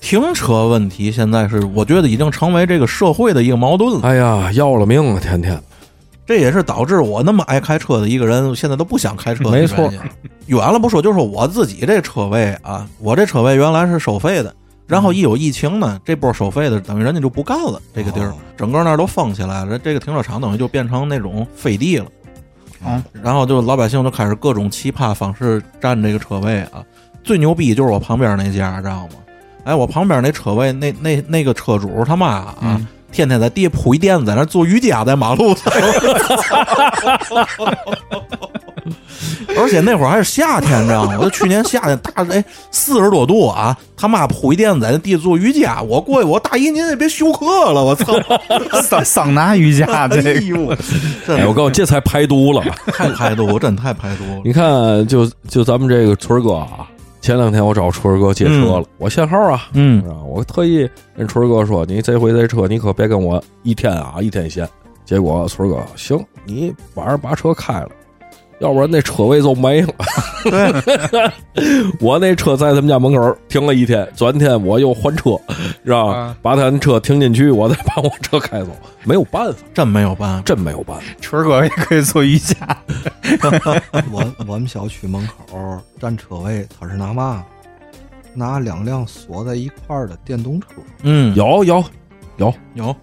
[0.00, 4.00] 停车问题现在是我觉得已经成为这个社会的一个矛盾了。
[4.02, 5.60] 哎呀，要了命了，天天。
[6.24, 9.50] 这也是导致我那么爱开车的一个人，现在都不想开车。
[9.50, 9.92] 没错
[10.46, 14.54] 远了不说，就说我自己这车位啊，我这车位原来是收费的，
[14.92, 22.04] 然后一有疫情呢，这波收费的等于人家就不干了，这个地儿哦整个那儿都封起来了，这个停车场等于就变成那种废地了。
[22.84, 26.84] 嗯，然后就老百姓就开始各种奇葩方式占这个车位啊。
[27.24, 29.14] 最牛逼就是我旁边那家，知道吗？
[29.64, 35.72] 哎，我旁边那车位，那那那个车主他妈啊，嗯天天在地下铺一垫子，在那做瑜伽，在马路上。
[39.56, 41.16] 而且那会儿还是夏天，你知道吗？
[41.18, 48.14] 我就去年夏天大哎四十多度啊，他妈铺一垫子在那地下做瑜伽，我过去我大姨您也别休克了，我操！
[48.82, 50.74] 桑桑拿瑜伽这个哎呦，
[51.26, 52.62] 真哎，我告诉你，这才排毒了。
[52.92, 54.40] 太排毒，真太排毒了。
[54.44, 56.86] 你看，就就咱们这个春儿哥啊，
[57.20, 64.68] 前两天我找春儿哥借车了，我限号啊，嗯啊，我特意跟春儿哥说，你这回这车你可别跟我一天啊一天限。
[65.04, 67.88] 结果春儿哥行，你晚上把车开了，
[68.62, 69.88] 要不然那车位就没了。
[70.44, 71.30] 对，
[72.00, 75.36] 我那车在他们家门口停了一天，转天我又换车，
[75.84, 76.14] 是吧？
[76.14, 78.68] 啊把他那车停进去，我再把我车开走，
[79.02, 80.42] 没有办法，真没有办法。
[80.42, 81.02] 真没有办法。
[81.20, 82.54] 春哥也可以做瑜伽。
[84.12, 85.58] 我我们小区门口
[86.00, 87.44] 占车位，他是拿嘛？
[88.34, 90.68] 拿两辆锁在一块儿的电动车。
[91.02, 91.84] 嗯，有有
[92.36, 92.96] 有，有，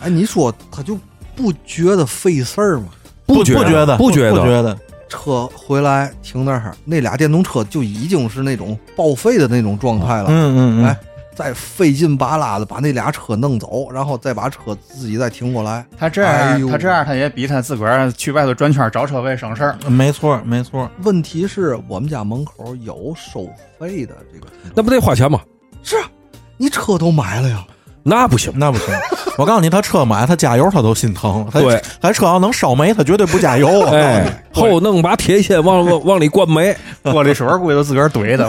[0.00, 0.96] 哎，你说他就
[1.34, 2.88] 不觉得费事儿吗？
[3.26, 4.78] 不觉觉得不觉得，不觉得。
[5.08, 10.26] 车回来停那儿，那俩电动车就已经是那种报废的那种状态了。
[10.28, 10.96] 嗯嗯嗯哎，
[11.34, 15.86] 再费劲巴拉的把那俩车弄走，然后再把车自己再停过来。
[15.98, 19.76] 他这样，哎他这样，他也比他自个儿去外头转圈找车位省事儿。
[19.88, 20.90] 没错没错。
[21.02, 23.48] 问题是我们家门口有收
[23.78, 25.40] 费的这个，那不得花钱吗？
[25.82, 26.10] 是啊，
[26.56, 27.64] 你车都买了呀。
[28.08, 28.86] 那不行，那不行，
[29.36, 31.44] 我告诉你，他车买他加油他都心疼。
[31.52, 33.82] 他对，他车要能烧煤，他绝对不加油。
[33.90, 38.48] 哎，后弄把铁锨往往往里灌煤，玻璃水儿估计都自个儿怼的。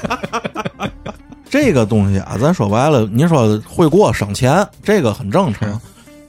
[1.50, 5.78] 这个东西啊，咱说白了，你说会过省钱，这个很正常。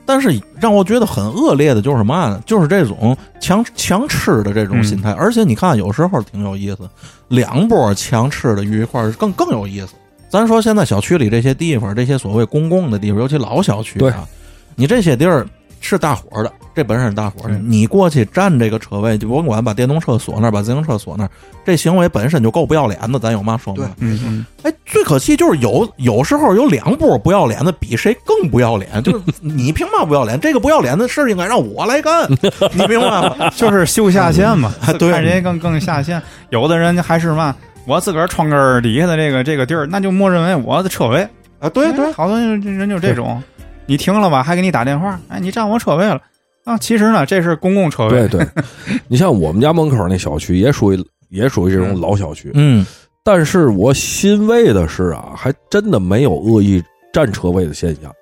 [0.05, 2.41] 但是让我觉得很恶劣的就是什么呢？
[2.45, 5.11] 就是这种强强吃的这种心态。
[5.13, 6.89] 而且你看，有时候挺有意思，
[7.27, 9.93] 两波强吃的遇一块儿更更有意思。
[10.29, 14.27] 咱说现在小区里这些地方，这些所谓公共的地方，尤其老小区啊，
[14.75, 15.45] 你这些地儿
[15.81, 21.29] 是大伙儿的，这本身是大伙儿的，你过去占这个车位，就甭管把电动车锁那儿，把自行车锁那儿，
[21.65, 23.89] 这行为本身就够不要脸的，咱有嘛说嘛？
[23.99, 30.39] 嗯嗯，哎，最可气就是有有时候有两波不要脸的比谁更不要脸，就是 你凭嘛不要脸？
[30.39, 32.29] 这个不要脸的事儿应该让我来干，
[32.73, 33.49] 你明白吗？
[33.55, 36.21] 就是修下线嘛， 对看谁更更下线。
[36.49, 37.55] 有的人还是嘛，
[37.89, 41.27] 我自个儿窗根儿底下的这个这个地儿，那就默认为我的车位。
[41.57, 43.41] 啊，对对，好多人人就这种，
[43.87, 46.21] 你停了吧，还给你打电话，哎，你占我车位了。
[46.65, 46.77] 啊！
[46.77, 48.27] 其实呢，这是公共车位。
[48.27, 48.47] 对对，
[49.09, 52.85] 你像我们家门口那小区也属于也属于这种老小区，嗯。
[53.23, 58.13] 但是我欣慰的是啊，还真的没有恶意占车位的现象，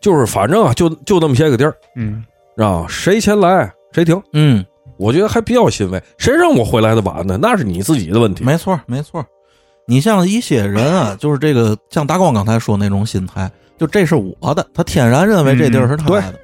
[0.00, 1.74] 就是反正啊，就就那么些个地儿。
[1.94, 2.24] 嗯，
[2.56, 4.64] 啊，谁先来谁停，嗯，
[4.96, 6.02] 我觉得还比较欣慰。
[6.18, 7.38] 谁让我回来的晚呢？
[7.40, 8.44] 那是你自己的问题。
[8.44, 9.24] 没错没错。
[9.86, 16.34] 你像一些人啊，就是这个像大光刚才说那种心态，就这是我的，他天然认为这地儿是他对的。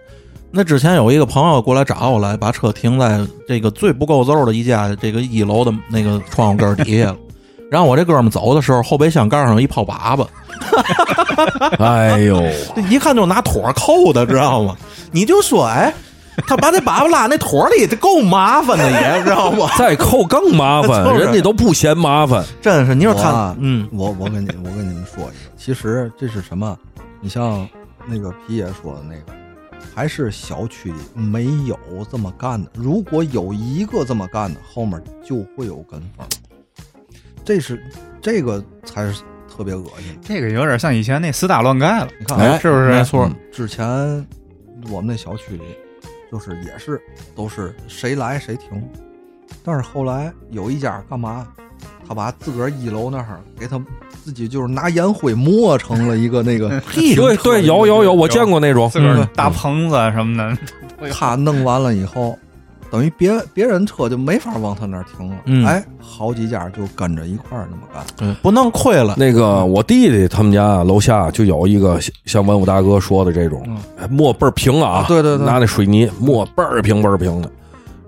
[0.50, 7.16] 那之前有一个朋友过来找我来，把车停在这个最不够揍的一家这个一楼的那个窗户根儿底下了。
[7.70, 10.26] 然后我这哥们儿走的时候，后备箱盖上有一泡粑粑，
[11.78, 12.42] 哎呦，
[12.74, 14.76] 这 一看就拿托扣的，知道吗？
[15.12, 15.94] 你就说，哎，
[16.46, 19.68] 他把那粑粑拉那坨里，这够麻烦的也，知道吗？
[19.78, 22.44] 再扣更麻烦， 就是人家都不嫌麻烦。
[22.60, 26.76] 真是，你说他嗯我我跟你我跟你们说一个，其实这是什么？
[27.20, 27.68] 你像
[28.06, 29.32] 那个皮爷说的那个，
[29.94, 31.78] 还是小区里没有
[32.10, 32.70] 这么干的。
[32.74, 36.26] 如果有一个这么干的，后面就会有跟风。
[37.44, 37.82] 这是
[38.22, 39.22] 这个才是
[39.54, 40.18] 特别恶心。
[40.22, 43.84] 这个有点像以前那死打乱盖了，你看，哎，是不是没错，嗯之前
[44.90, 45.62] 我们那小区里，
[46.30, 47.00] 就是也是
[47.34, 48.82] 都是谁来谁停，
[49.64, 51.46] 但是后来有一家干嘛？
[52.06, 53.80] 他把自个儿一楼那儿给他
[54.22, 59.00] 自己就是拿烟灰磨成了一个那个， 嘿对对，有有有，我见过那种自。
[59.00, 60.36] 个儿嗯大棚子什么
[60.98, 62.36] 的，他弄完了以后，
[62.90, 65.36] 等于别别人车就没法往他那儿停了。
[65.46, 68.04] 嗯哎，好几家就跟着一块儿那么干。
[68.20, 69.14] 嗯，不弄亏了。
[69.16, 73.62] 那个我弟弟他们家楼下就有一个像像文武大哥说的这种，
[73.98, 77.50] 哎磨倍儿平啊，对对对拿那水泥磨倍儿平倍儿平的。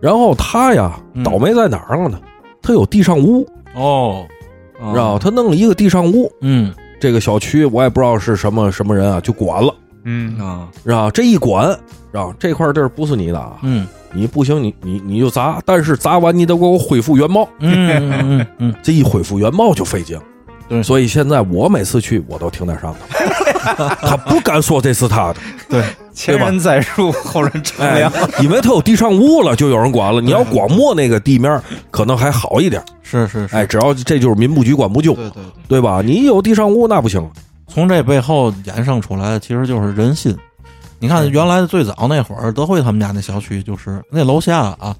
[0.00, 2.18] 然后他呀嗯倒霉在哪儿了呢？
[2.60, 4.24] 他有地上屋，哦，
[4.80, 9.74] 啊然后他弄了一个地上屋，嗯，这个小区我也不知道是什么什么人啊，就管了，
[10.04, 11.76] 嗯，啊，然后这一管，
[12.10, 20.22] 然后这块地儿不是你的啊，嗯你不行，你你你就砸，但是砸完你得给我恢复原貌，嗯嗯嗯嗯， 这一恢复原貌就费劲了。
[20.68, 25.36] 对所以现在我每次去我都停在上头， 他不敢说这是他的，
[25.68, 25.84] 对，
[26.14, 30.20] 前人栽树，后人乘哎凉。，因为他有地上物了，就有人管了。
[30.20, 31.60] 你要光摸那个地面，
[31.90, 35.80] 可能还好一点，是是是，哎，只要这就是民不局管不究，对对对。
[35.80, 36.00] 吧？
[36.02, 37.22] 你有地上物那不行，
[37.68, 40.34] 从这背后衍生出来的，其实就是人心。
[41.02, 44.94] 你看，原来最早那会儿，德惠他们家那小区，就是那楼下啊，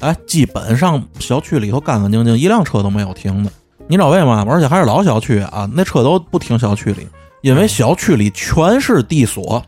[0.00, 3.50] 哎，基本上小区里头干干净净，一辆车都没有停的。
[3.88, 4.52] 你知道为嘛吗？
[4.52, 7.08] 而且还是老小区啊，那车都不停小区里，
[7.40, 9.64] 因为小区里全是地锁，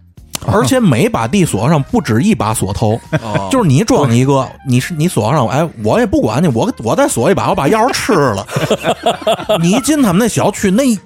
[0.47, 8.47] 而且每把地锁上不止一把锁头，哦就是你装一个，你是你锁上，哎，我也不管你，我我再锁一把，我把钥匙吃了。
[9.61, 10.99] 你一进他们那小区，那一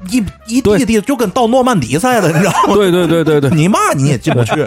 [0.46, 2.74] 一地地就跟到诺曼底似的，你知道吗？
[2.74, 4.66] 对对对对对，你骂你也进不去，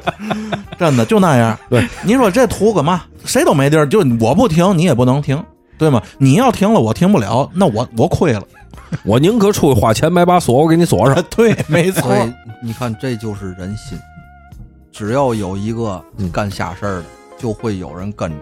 [0.78, 1.58] 真的就那样。
[1.70, 3.04] 对，你说这图个嘛？
[3.24, 5.42] 谁都没地儿，就我不停，你也不能停，
[5.78, 6.02] 对吗？
[6.18, 8.42] 你要停了，我停不了，那我我亏了。
[9.04, 11.24] 我宁可出去花钱买把锁，我给你锁上。
[11.36, 12.12] 对，没错
[12.62, 13.98] 你看，这就是人心。
[14.96, 17.06] 只要有一个嗯干瞎事儿的，
[17.38, 18.38] 就会有人跟着，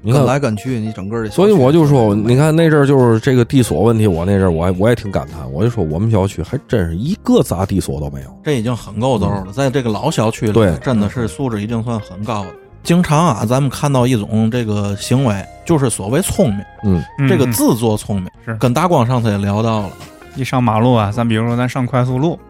[0.00, 1.28] 你看跟，来跟去，你整个的。
[1.28, 8.28] 所以我就说，你看那阵儿就是这个地锁问题，我那阵儿我还我也挺感叹，我就说我们小区还真是一个砸地锁都没有。
[8.42, 12.48] 这已经很够揍了，在这个老小区里，对真的是素质已经算很高的。
[12.82, 18.30] 经常啊，咱们看到一种这个行为，就是所谓聪明，嗯，嗯这个自作聪明。
[18.46, 19.90] 是跟大光上次也聊到了，
[20.36, 22.40] 一上马路啊，咱比如说咱上快速路，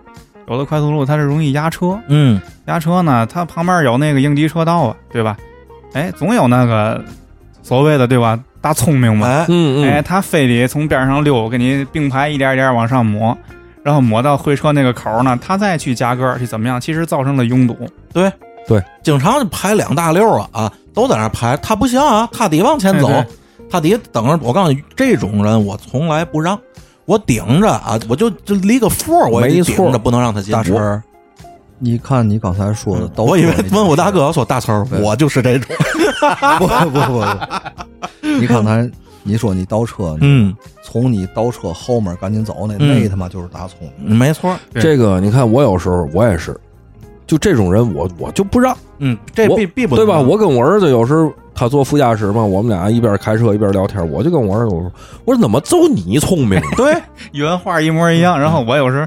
[0.49, 5.37] 有的快速路它是容易压车，嗯，压车呢，它旁边有那个应急车道啊，对吧？
[5.95, 7.03] 哎，总有那个
[7.63, 8.39] 所谓的对吧？
[8.61, 13.37] 大聪明嘛，哎，嗯哎，他非得从边上溜，给你并排一点一点往上抹，
[13.83, 16.81] 然后抹到会车那个口儿呢，他再去加个儿去怎么样？
[16.81, 17.77] 其实造成了拥堵。
[18.13, 18.31] 对
[18.69, 23.11] 对，经常排两大溜啊啊，都在那儿排，他不行啊，他得往前走，
[23.69, 24.39] 他得等着。
[24.43, 26.57] 我告诉你，这种人我从来不让，
[27.05, 30.53] 我顶着啊，我就就离个缝儿，我也没错得顶着，不能让他进。
[30.53, 31.03] 大车，
[31.79, 35.75] 你看你刚才说的，都嗯我以为问我大哥要说大词儿，我就是这种。
[36.59, 37.25] 不不不不，
[38.41, 38.89] 你刚才
[39.25, 44.17] 你说你倒车，嗯，从你倒车后面赶紧走，那嗯那他妈就是大聪明。
[44.17, 44.57] 没错。
[44.75, 46.57] 这个你看我有时候我也是，
[47.33, 50.21] 就这种人我我就不让，嗯，这必必不对吧？
[50.21, 54.93] 我跟我儿子有时候他坐副驾驶嘛，我们俩一边开车一边聊天，我就跟我儿子我说，
[55.25, 56.67] 我说怎么就你聪明呢？
[56.77, 56.95] 对，
[57.33, 58.39] 原话一模一样。
[58.39, 59.07] 然后我有时候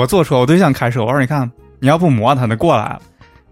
[0.00, 1.48] 我坐车，我对象开车，我说你看
[1.78, 2.98] 你要不磨他，他过来了。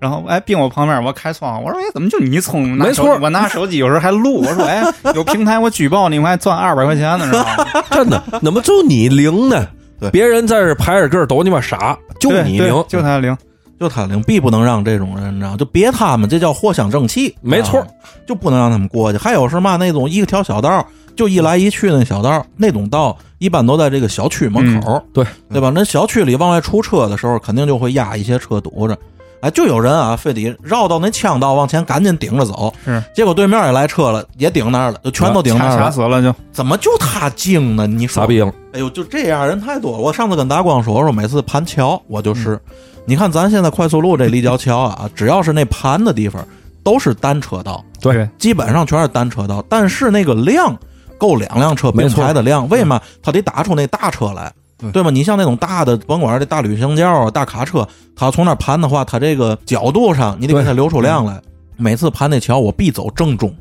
[0.01, 2.77] 然后哎，并我旁边，我开窗，我说哎，怎么就你聪明？
[2.77, 4.83] 拿没错我拿手机有时候还录，我说哎，
[5.15, 7.85] 有平台我举报你，我还赚二百块钱呢，是吧？
[7.95, 9.65] 真的，怎么就你灵呢？
[10.01, 13.37] 对别人在这排着个儿都你妈傻，就你灵，就他灵。
[13.79, 17.35] 就他领，必不能让这种人，你知道，就别他们，这叫藿香正气。
[17.41, 17.85] 没错
[18.27, 19.19] 就不能让他们过去。
[19.19, 20.85] 还有是嘛那种一条小道，
[21.17, 25.71] 就一来一去那小道，那种道一般都在这个小区门口，对对吧？
[25.75, 28.99] 那小区里往外出车的时候，肯定就会压一些车堵着。
[29.41, 35.93] 哎，就有人啊，非得绕到那枪道往前赶紧顶着走，是结果对面也来车了，也顶那儿了，就全都顶那儿了。
[35.93, 36.35] 死了就。
[36.51, 37.87] 怎么就他精呢？
[37.87, 38.53] 你说傻逼了。
[38.73, 39.97] 哎呦，就这样人太多。
[39.97, 42.61] 我上次跟大光说，我说每次盘桥，我就是，
[43.09, 46.47] 你看咱现在快速路这立交桥啊， 只要是那盘的地方，
[46.85, 50.77] 都是单车道，对，基本上全是单车道，但是那个量
[51.17, 53.01] 够两辆车并没排的量，为嘛？
[53.23, 54.53] 它得打出那大车来。
[54.79, 55.11] 对对吗？
[55.11, 61.41] 你像那种大的，甭管是这大旅行轿啊、大卡车，它要从那盘的话，它这个角度上，你得给它留出量来。
[61.79, 63.53] 每次盘那桥，我必走正中，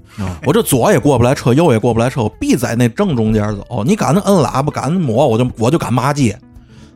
[0.46, 3.84] 我这左也过不来车，右也过不来车，我必在那正中间走。
[3.86, 6.38] 你敢摁喇叭，敢抹，我就我就敢骂街。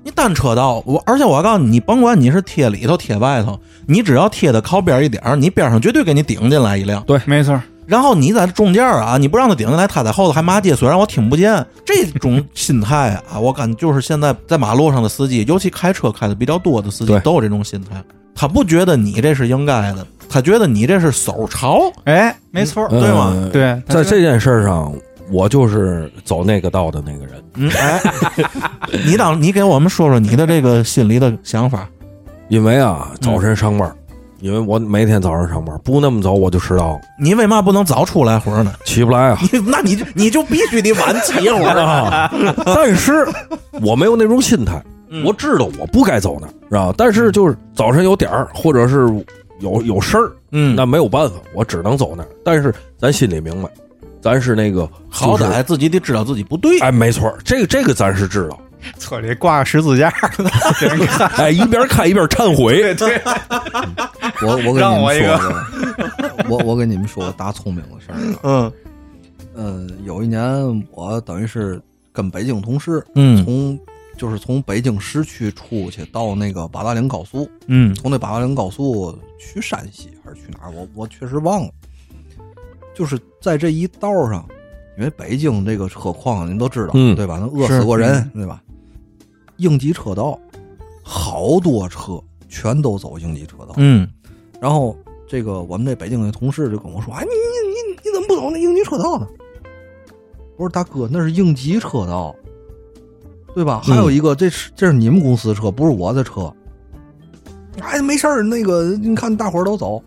[0.03, 7.03] 你单车道，我而且我告诉你，你甭管你是贴里头贴外头，你只要贴的靠边一点儿，你边上绝对给你顶进来一辆。
[7.03, 7.59] 对没错。
[7.87, 11.65] 然后你在中间啊，你不让他顶进来，他在后头还骂街，虽然我听不见。
[11.85, 18.01] 这种心态啊，我感觉就是现在在马路上的司机，尤其开车开的比较多的司机，都有这种心态。
[18.33, 22.87] 他不觉得你这是应该的，他觉得你这是手潮，哎，没错。
[22.87, 24.93] 对吗呃对，在这件事儿上，
[25.31, 28.01] 我就是走那个道的那个人，嗯，哎，
[29.05, 31.87] 你当你给我们说说你的这个心里的想法。
[32.49, 33.89] 因为啊，早晨上班，
[34.41, 38.73] 因为我每天早上上班，不那么早我就迟到了，你为嘛不能早出来活儿呢？
[38.85, 39.37] 起不来啊。
[39.53, 42.29] 你 那你就你就必须得晚起会儿啊！
[42.65, 43.25] 但是
[43.81, 46.95] 我没有那种心态，嗯我知道我不该走那儿，知道吧？
[46.97, 49.07] 但是就是早晨有点儿，或者是
[49.61, 52.27] 有有事儿，嗯，那没有办法，我只能走那儿。
[52.43, 53.69] 但是咱心里明白，
[54.21, 56.79] 咱是那个好就是歹自己得知道自己不对。
[56.79, 58.59] 哎，没错，这个这个咱是知道。
[58.97, 60.11] 车里挂个十字架。
[61.37, 62.93] 哎，一边看一边忏悔。
[62.95, 63.21] 对，
[64.41, 68.39] 我我跟你们说个，我我跟你们说个大聪明的事儿啊。
[68.43, 68.71] 嗯
[69.53, 70.41] 嗯，有一年
[70.91, 71.79] 我等于是
[72.11, 73.77] 跟北京同事嗯从
[74.17, 80.71] 就是从北京市区出去到那个八达岭高速，嗯从那八达岭高速去山西还是去哪儿？
[80.71, 81.69] 我我确实忘了。
[82.93, 84.45] 就是在这一道上，
[84.97, 87.37] 因为北京这个车况您都知道，嗯对吧？
[87.37, 88.61] 能饿死过人，对吧？
[89.57, 90.39] 应急车道，
[91.03, 93.73] 好多车全都走应急车道。
[93.77, 94.07] 嗯
[94.59, 94.95] 然后
[95.27, 99.27] 这个我们这北京的同事就跟我说：“哎，你你你你怎么不走那应急车道呢？”
[100.57, 102.35] 我说：“大哥，那是应急车道，
[103.55, 103.81] 对吧？
[103.83, 106.53] 还有一个，这是这是你们公司的车，不是我的车。”
[107.79, 110.03] 哎，没事儿，那个你看大伙儿都走，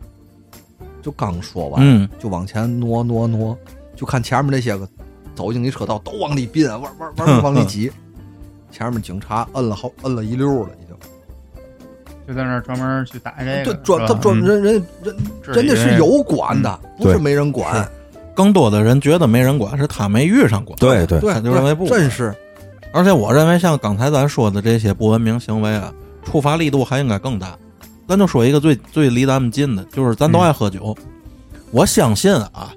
[1.04, 3.56] 就刚说完，嗯就往前挪挪挪，
[3.94, 4.88] 就看前面那些个
[5.34, 7.92] 走应急车道都往里并，往往往往里挤，
[8.72, 10.96] 前面警察摁了好摁了一溜了，已经。
[12.26, 17.86] 就在那儿专门去打这个，对，专他专人人人人家是有管的，不是没人管。
[18.34, 20.74] 更多的人觉得没人管，是他没遇上过。
[20.76, 22.34] 对对，对，他就认为不真是
[22.94, 25.92] 而且我认为，像刚才咱说的这些不文明行为啊，
[26.24, 27.58] 处罚力度还应该更大。
[28.06, 30.96] 咱就说一个最最离咱们近的，就是咱都爱喝酒。
[31.70, 32.72] 我相信啊，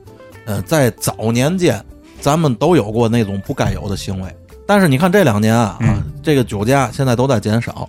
[0.46, 1.84] 呃，在早年间，
[2.20, 4.36] 咱们都有过那种不该有的行为。
[4.66, 7.88] 但是你看这两年啊，嗯这个酒驾现在都在减少。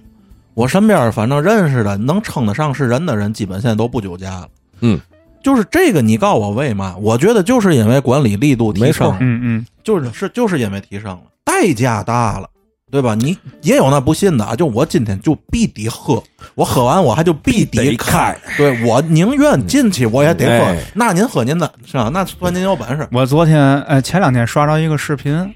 [0.55, 4.49] 我身边反正认识的能称得上是人的人，基本现在都不酒驾了。
[4.81, 5.01] 嗯，
[5.43, 6.97] 就是这个，你告我为嘛？
[7.01, 12.51] 我觉得就是因为管理力度提升了，嗯嗯，就是是就是因为提升了，代价大了，
[12.91, 13.15] 对吧？
[13.15, 16.21] 你也有那不信的啊，就我今天就必得喝，
[16.59, 20.65] 我喝完我还就必得开，对我宁愿进去我也得喝。
[20.65, 22.11] 哎那您喝您的是吧？
[22.13, 23.07] 那算您有本事。
[23.13, 25.55] 我昨天呃前两天刷着一个视频，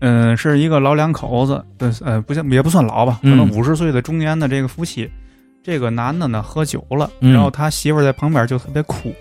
[0.00, 5.08] 嗯、是一个老两口子，对，呃，不像也不算老吧，可能嗯五十岁的中年的这个夫妻，
[5.62, 7.32] 这个男的呢喝酒了，嗯。
[7.32, 9.14] 然后他媳妇在旁边就特别哭，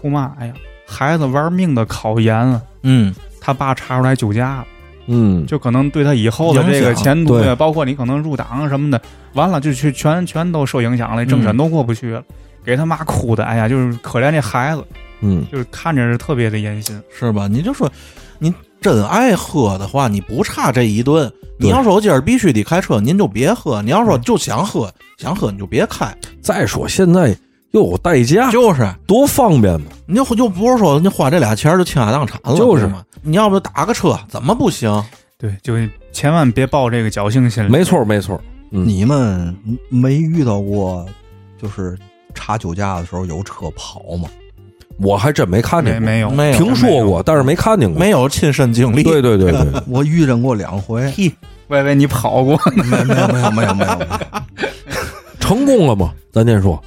[0.00, 0.54] 哭嘛，哎呀，
[0.86, 3.12] 孩子玩命的考研了，嗯。
[3.40, 4.64] 他爸查出来酒驾了，
[5.08, 9.00] 嗯，就可能对他以后的这个前途，呀包括你可能入党什么的，
[9.32, 12.22] 完了就去全全都受影响了，政审都过不去了，
[12.64, 14.84] 给他妈哭的，哎呀，就是可怜这孩子，
[15.22, 17.00] 嗯，就是看着是特别的严心。
[17.10, 17.48] 是吧？
[17.48, 17.90] 你就说，
[18.38, 21.32] 你真爱喝的话，你不差这一顿。
[21.60, 26.06] 你要说我今儿必须得开车，您就别喝；你要说就想喝，想喝你就别开。
[26.40, 27.36] 再说现在
[27.72, 29.86] 又有代驾，就是，多方便嘛。
[30.06, 33.02] 你就就不是说你花这俩钱就倾家荡产了，就是嘛？
[33.22, 35.02] 你要不打个车，怎么不行？
[35.38, 35.74] 对，就
[36.10, 37.70] 千万别抱这个侥幸心理。
[37.70, 38.40] 没错没错，
[38.72, 39.54] 嗯你们
[39.90, 41.06] 没遇到过，
[41.60, 41.96] 就是
[42.34, 44.28] 查酒驾的时候有车跑吗？
[45.00, 48.00] 我还真没看见过，没没有没有听说过，但是没看见过。
[48.00, 49.04] 没有亲身经历。
[49.04, 51.32] 对对对对， 我遇见过两回，屁，
[51.68, 53.98] 我以为你跑过没有没有没有没有没有，
[55.38, 56.12] 成功了吗？
[56.32, 56.82] 咱先说，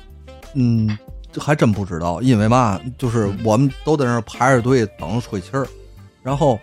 [0.54, 0.98] 嗯，
[1.32, 5.68] 这还真不知道，因为嘛，就是我们都在那儿排着队等着吹气儿，
[6.22, 6.60] 然后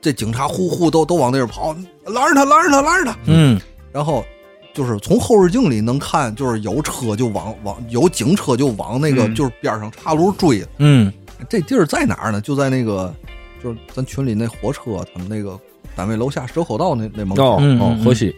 [0.00, 1.74] 这警察呼呼都都往那儿跑，
[2.06, 3.60] 拦着他，拦着他，拦着他，嗯。
[3.92, 4.24] 然后
[4.72, 9.34] 就是从后视镜里能看，就是有车就往往有警车就往那个、嗯。
[9.34, 10.64] 就是边上岔路追。
[10.78, 11.12] 嗯。
[11.48, 12.40] 这地儿在哪儿呢？
[12.40, 13.12] 就在那个
[13.62, 15.58] 就是咱群里那火车他们那个
[15.96, 17.56] 单位楼下蛇口道那那门口。
[17.56, 18.34] 哦嗯嗯，哦河西，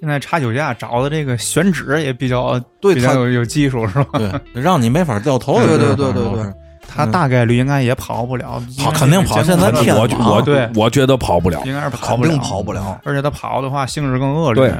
[0.00, 4.18] 现在查酒驾找的这个选址也比较对他比较有有技术，是吧？
[4.54, 5.78] 对，让你没法掉头的对。
[5.78, 6.52] 对对对对
[6.92, 11.62] 他大概率应该也跑不了，跑肯定跑现在天我网我对我觉得跑不了。
[11.64, 14.68] 应该是跑不了，肯定跑不了而且他跑的话性质更恶劣。
[14.68, 14.74] 对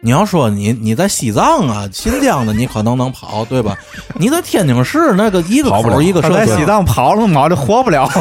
[0.00, 3.78] 你要说你你在西藏啊、新疆的，你可能能跑，对吧？
[4.16, 8.12] 你在天津市那个一个跑不了口一个在西藏跑了，跑就活不了了。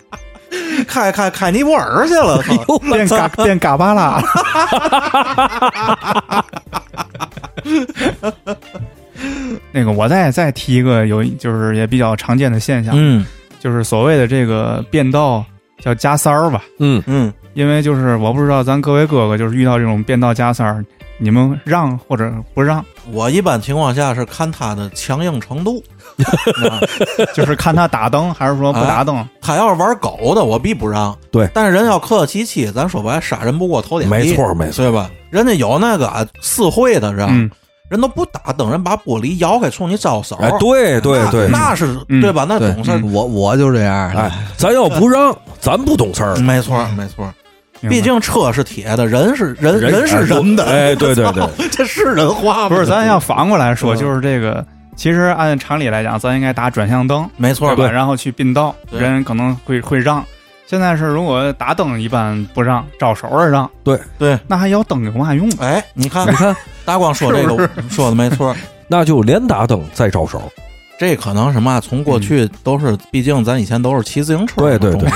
[0.86, 4.22] 开开开尼泊尔去了，操变嘎变嘎巴拉了。
[9.72, 13.24] 那个，我再再提一个有，就是也比较常见的现象，嗯
[13.58, 15.44] 就是所谓的这个变道
[15.78, 16.64] 叫加塞儿吧。
[16.78, 20.82] 嗯，嗯，因为就是我不知道咱各位哥哥就是遇到这种变道加塞儿，
[21.18, 22.82] 你们让或者不让，
[23.12, 25.84] 我一般情况下是看他的强硬程度。
[26.68, 26.80] 啊
[27.34, 29.26] 就是看他打灯还是说不打灯。
[29.40, 31.16] 他要是玩狗的，我必不让。
[31.30, 35.10] 对但是人要客客气气，咱说白了，杀人不过头点地，没错没错对吧？
[35.30, 37.50] 人家有那个啊私会的人，嗯，
[37.88, 40.36] 人都不打灯，人把玻璃摇开冲你招手。
[40.36, 42.44] 哎，对对对，那那是嗯对吧？
[42.48, 43.00] 那对懂事儿。
[43.04, 44.10] 我我就这样。
[44.10, 46.36] 哎，咱要不让， 咱不懂事儿。
[46.36, 47.32] 没错，没错。
[47.88, 50.64] 毕竟车是铁的，人是人，人是人的。
[50.64, 51.42] 哎，对对对，
[51.72, 52.68] 这是人话吗？
[52.68, 54.62] 不是，咱要反过来说，嗯就是这个，
[54.96, 57.92] 其实按常理来讲，咱应该打转向灯，没错对吧？
[57.92, 60.24] 然后去并道，对人可能会会让。
[60.66, 65.50] 现在是如果打灯一般不让，招手的让，对对，那还要灯有嘛用？
[65.58, 68.54] 哎，你看 你，看，大光说这个说的没错。
[68.86, 70.42] 那就连打灯再招手。
[71.00, 71.80] 这可能什么？
[71.80, 75.08] 从过去都是，毕竟咱以前都是骑自行车，对对对，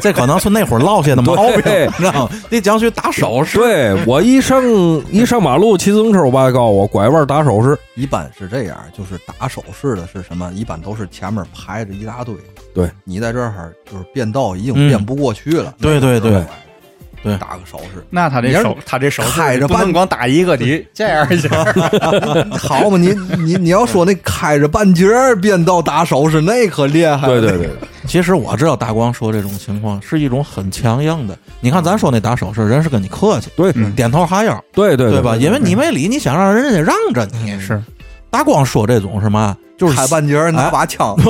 [0.00, 1.62] 这可能是那会儿落下的毛病，
[1.96, 2.30] 知道吗？
[2.50, 4.60] 得讲去打手势，对我一上
[5.12, 7.78] 一上马路骑自行车，我爸告诉我拐弯打手势。
[7.94, 10.50] 一般是这样，就是打手势的是什么？
[10.54, 12.34] 一般都是前面排着一大堆，
[12.74, 16.44] 对你在这儿就是变道已经嗯变不过去了，对对对
[17.22, 21.48] 对打个手势，那他这手，他这手势开着半光打一个，你这样一下。
[22.58, 22.96] 好嘛？
[22.96, 27.28] 你你你要说那开着半截儿变道打手势，那可厉害了。
[27.28, 27.70] 对对对，
[28.06, 31.36] 其实我知道大光说这种情况是一种很强硬的。
[31.60, 35.36] 你看咱说那打手势，人是跟你客气，对嗯点头哈腰，对对对吧？
[35.36, 37.58] 因为你没理，你想让人家让着你。
[37.60, 37.82] 是
[38.30, 39.56] 大光说这种是嘛？
[39.78, 41.16] 就是开半截儿拿把枪，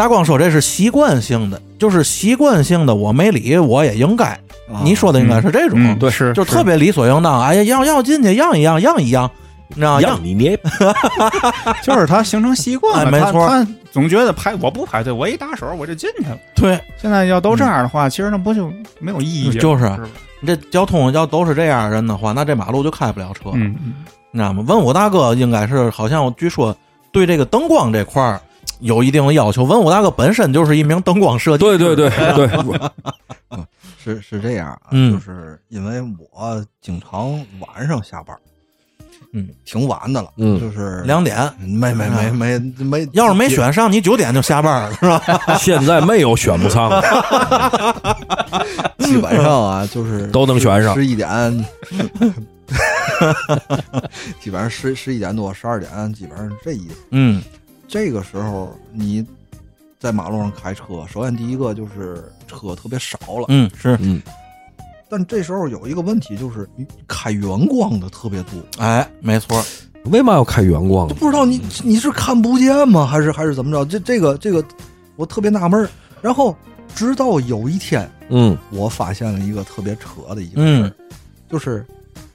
[0.00, 4.40] 大光说这是习惯性的，就是习惯性的，我没理我也应该。
[4.82, 7.38] 你说的应该是这种，嗯对是就特别理所应当。
[7.42, 9.30] 哎呀，要要进去，让一让，让一让，
[9.68, 10.00] 你知道吗？
[10.00, 10.58] 让你捏，
[11.84, 16.38] 就是他形成习惯了，哎没错他他总觉得排我不排队，我一打手我就进去了。
[16.56, 19.58] 对，现在要都这样的话，其实那不就没有意义？
[19.58, 19.84] 就是
[20.40, 23.50] 你这交通要都是这样人的话，那这马路就开不了车。
[23.52, 23.94] 嗯，嗯
[24.30, 24.64] 你知道吗？
[24.66, 26.74] 文武大哥应该是好像据说
[27.12, 28.40] 对这个灯光这块儿
[28.80, 29.64] 有一定的要求。
[29.64, 32.48] 文武大哥本身就是一名灯光设计师，对对对对，
[34.02, 36.00] 是是这样啊，嗯就是因为
[36.32, 38.34] 我经常晚上下班，
[39.34, 41.36] 嗯，挺晚的了，嗯就是两点。
[41.60, 45.20] 没没没没没，要是没选上，你九点就下班了，是吧？
[45.60, 47.02] 现在没有选不上的，
[49.00, 51.28] 基本上啊，就是都能选上十一点，
[54.40, 56.94] 基本上十十一点多十二点，基本上是这意思。
[57.10, 57.42] 嗯
[57.90, 59.26] 这个时候你
[59.98, 64.22] 在马路上开车，首先第一个就是车特别少了，嗯，是，嗯，
[65.08, 69.60] 但这时候有一个问题就是你开远光的特别多，哎，没错，
[70.04, 71.14] 为嘛要开远光就？
[71.16, 73.84] 不知道你你是看不见吗，还是还是怎么着？
[73.84, 74.64] 这这个这个
[75.16, 75.90] 我特别纳闷儿。
[76.22, 76.54] 然后
[76.94, 80.92] 直到有一天，嗯，我发现了一个特别扯的一个事儿，嗯。
[81.48, 81.84] 就是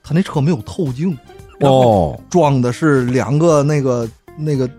[0.03, 1.17] 他那车没有透镜，
[1.61, 4.69] 哦，装的是两个那个那个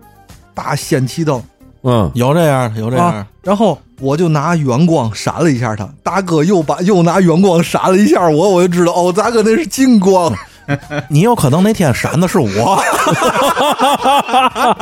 [0.57, 1.39] 大氙气灯
[1.83, 10.33] 嗯，有这样的，有这样的啊，然后我就拿远光闪了一下他，大哥又把又拿远光闪了一下我，我就知道哦，大哥那是近光。
[11.07, 12.49] 你有可能那天闪的是我，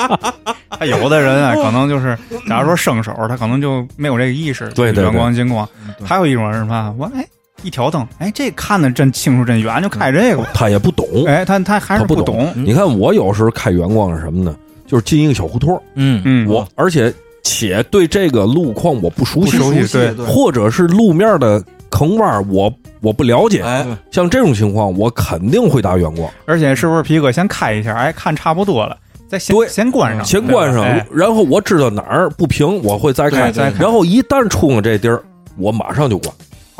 [0.79, 2.17] 他有的人啊，可能就是，
[2.49, 5.67] 假如说生手，他可能就没有这个意识，对对对远光近光。
[6.03, 6.95] 还有一种人是什么？
[6.97, 7.23] 我哎，
[7.61, 10.43] 一挑灯，哎，这看的真清楚真远，就开这个。
[10.55, 12.51] 他也不懂，哎，他他还是他不懂。
[12.55, 14.55] 你看我有时候开远光是什么呢？
[14.85, 16.21] 就是进一个小胡同儿，嗯。
[16.25, 17.13] 嗯，我而且
[17.43, 20.25] 且对这个路况我不熟悉，不熟悉对对。
[20.25, 27.93] 或者是路面的坑洼我我不了解，哎，像这种情况我肯定会打远光，而且是不是皮哥先开一下？
[27.95, 35.21] 哎，看差不多了，再先对先关上，先关上，哎然后我知道哪儿不平，我会再开，再开然后一旦出了这地儿，
[35.57, 36.33] 我马上就关，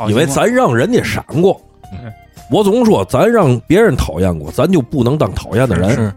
[0.08, 1.60] 因为咱让人家闪过。
[1.92, 2.12] 嗯。
[2.48, 6.12] 我总说，咱让别人讨厌过，咱就不能当讨厌的人。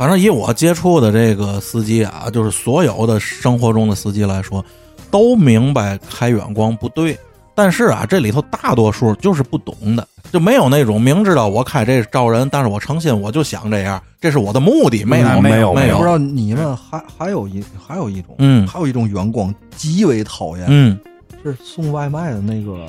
[0.00, 0.08] 是。
[0.08, 4.64] 反正以我接触的这个司机啊，就是所有的生活中的司机来说，
[5.10, 7.18] 都明白开远光不对。
[7.54, 20.98] 但是啊，这里头大多数就是不懂的，就没有那种明知道我开这招人，但是我诚心我就想这样，这是我的目的，没有嗯没有没没有不知道你们还还有一还有一种，嗯还有一种远光极为讨厌，嗯，
[21.44, 22.86] 是送外卖的那个，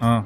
[0.00, 0.22] 嗯，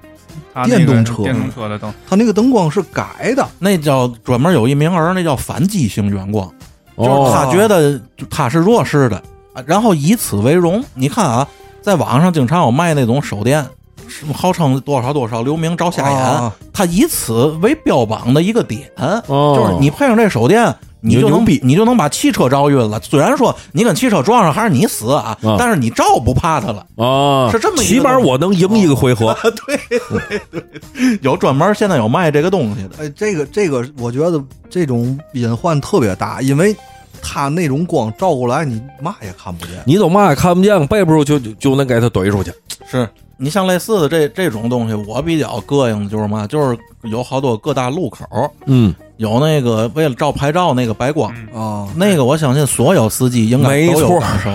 [0.54, 1.22] 他那个电动车。
[1.22, 6.48] 电动车的灯，他那个灯光是改的，那叫专门有一名儿，那叫反击性远光，
[6.96, 9.16] 就是哦，他觉得就他是弱势的，
[9.52, 10.82] 啊然后以此为荣。
[10.94, 11.46] 你看啊，
[11.82, 13.66] 在网上经常有卖那种手电，
[14.08, 18.90] 什么号称多少多少流明照瞎眼，啊他以此为标榜的一个点，
[19.26, 19.54] 哦。
[19.56, 20.74] 就是你配上这手电。
[21.00, 23.00] 你就能你就牛逼你就能把汽车照晕了。
[23.00, 26.86] 虽然说你跟汽车撞上还是你死啊，啊但是你照不怕他了。
[26.96, 29.36] 啊，是这么一个起码我能赢一个回合。
[29.66, 36.74] 对对对 有专门现在有卖这个东西的，哎，这个这个，我觉得这种隐患特别大，因为
[37.22, 39.76] 他那种光照过来，你嘛也看不见。
[39.84, 42.52] 你都嘛也看不见，背不住就就就能给他怼出去。
[42.90, 48.24] 是你像类似的这这种东西，我比较膈应的就是嘛，就是有好多各大路口
[48.66, 54.50] 嗯，有那个为了照牌照那个白光，啊，那个我相信所有司机应该都有没错感受，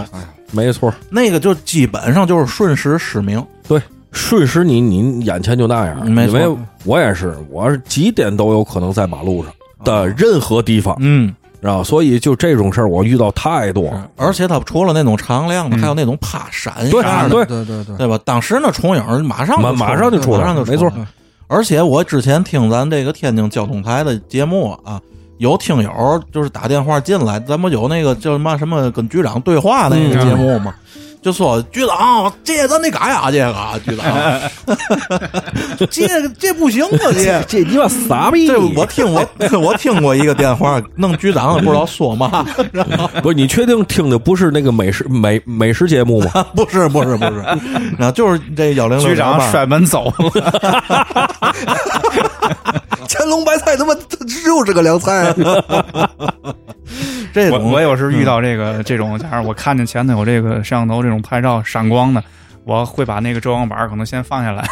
[0.52, 3.44] 没错，那个就基本上就是瞬时失明。
[3.68, 3.82] 对
[4.12, 6.06] 瞬时你你眼前就那样。
[6.10, 9.54] 没错因为我也是，我是几点都有可能在马路上
[9.86, 14.10] 的任何地方，嗯，知道吧所以就这种事儿我遇到太多了。
[14.18, 18.20] 而且它除了那种常亮的，嗯还有那种啪闪对啥的，对对对对，对吧？
[18.26, 20.92] 当时那重影马上马就马上就出来马上就没错
[21.48, 25.00] 而且我之前听咱这个天津交通台的节目啊，
[25.38, 30.74] 有听友就是打电话进来，咱不有那个叫什么什么跟局长对话那个嗯节目吗？
[31.22, 34.06] 就说局长，这咱得改啊， 这个啊局长，
[35.92, 37.44] 这这不行啊，这。
[37.48, 38.48] 这你妈傻逼！
[38.48, 39.24] 这我听我
[39.62, 42.44] 我听过一个电话，弄局长不知道说嘛，
[43.22, 46.46] 不是你确定听的不是那个美食美美食节目吗？
[46.56, 47.44] 不是不是不是，
[47.98, 51.54] 然后就是这幺零六局长摔门走了，
[53.10, 55.34] 乾隆白菜他妈它只有这个凉菜，
[57.34, 62.24] 这种我我有时遇到这个这种，假如我看见前头有这个摄像头这种拍照闪光的，
[62.66, 64.68] 我会把那个遮光板可能先放下来，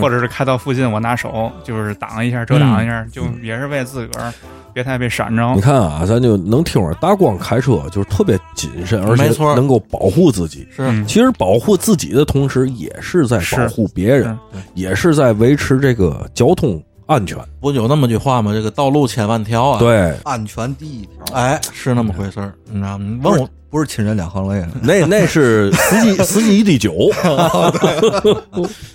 [0.00, 4.32] 或者是开到附近，我拿手就是挡一下、遮挡一下，就也是为自个儿
[4.72, 5.54] 别太被闪着。
[5.54, 5.60] 你。
[5.60, 10.66] 看啊，咱就能听着大光开车就是特别谨慎，而且没错能够保护自己。
[10.74, 10.82] 是。
[10.82, 11.06] 嗯。
[11.06, 14.36] 其实保护自己的同时，也是在保护别人，
[14.74, 17.36] 也是在维持这个交通安全。
[17.60, 18.52] 不有那么句话吗？
[18.52, 21.34] 这个道路千万条啊，，对，安全第一条。
[21.34, 23.04] 哎，是那么回事儿，你知道吗？
[23.08, 26.94] 你不是问我不是亲人两行泪， 那那是司机司机一滴酒。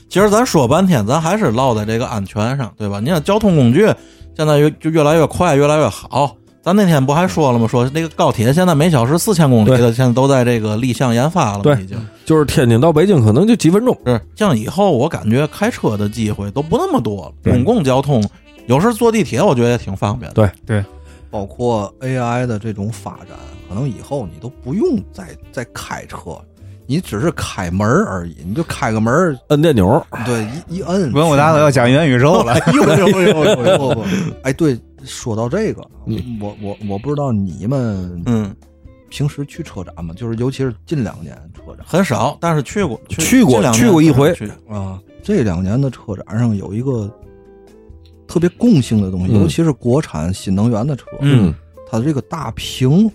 [0.07, 2.99] 其实咱说半天，咱还是落在这个安全上，对吧？
[2.99, 3.91] 你看交通工具
[4.35, 6.35] 现在越就越来越快，越来越好。
[6.67, 7.65] 咱那天不还说了吗？
[7.65, 13.97] 说那个高铁现在每小时四千公里的，现在都在这个立项研发了已经就是天津到北京可能就几分钟。
[14.05, 14.19] 是。
[14.35, 18.21] 像以后我感觉开车的机会都不那么多了，公共交通
[18.65, 20.51] 有时坐地铁我觉得也挺方便的。
[20.65, 20.83] 对
[21.31, 23.37] 包括 AI 的这种发展，
[23.69, 26.37] 可能以后你都不用再再开车，
[26.85, 31.13] 你只是开门而已，你就开个门儿，摁电钮，对，一一摁。
[31.13, 34.05] 文武大都要讲元宇宙了， 有有有有有有。
[34.43, 34.77] 哎，对，
[35.07, 38.55] 说到这个，嗯我我我不知道你们嗯，
[39.09, 40.13] 平时去车展吗？
[40.15, 44.31] 就是尤其是近两年车展很少，但是去过，去去过两去过一回
[44.69, 47.09] 啊，这两年的车展上有一个
[48.27, 51.53] 特别共性的东西，嗯尤其是国产新能源的车，嗯，
[51.89, 53.09] 它的这个大屏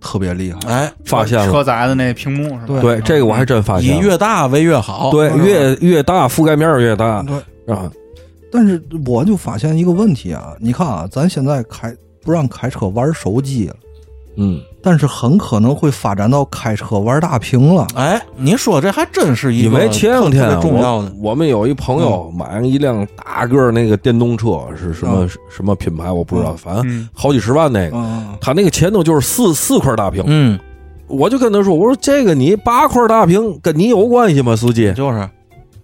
[0.00, 0.58] 特别厉害。
[0.68, 1.50] 哎，发现了。
[1.50, 2.66] 车载的那屏幕是吧？
[2.66, 4.00] 对对，这个我还真发现你。
[4.00, 5.10] 越大为越好。
[5.10, 7.90] 对，嗯越越大覆盖面越大对，啊。
[8.52, 11.92] 但是我就发现一个问题啊，你看啊，咱现在开
[12.22, 13.76] 不让开车玩手机了，
[14.36, 17.86] 嗯，但是很可能会发展到开车玩大屏了。
[17.94, 27.96] 哎，你说这还真是一个因为前两天特啊别重要的我我们有一朋友买了一辆大个儿那个电动车，是什么嗯什么品牌我不知道，反正嗯，好几十万那个。
[27.96, 30.58] 嗯，他那个前头就是四四块大屏，嗯，
[31.08, 34.92] 我就跟他说：“我说这个你八块大屏跟你有关系吗，司机？
[34.92, 35.28] 就是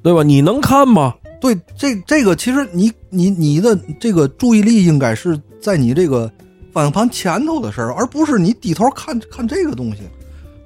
[0.02, 0.22] 对吧？
[0.22, 1.14] 你能看吗？
[1.40, 6.30] 对，这这个其实你你你的这个注意力应该是在你这个
[6.72, 10.02] 方向盘前头的事儿，而不是你低头看看这个东西。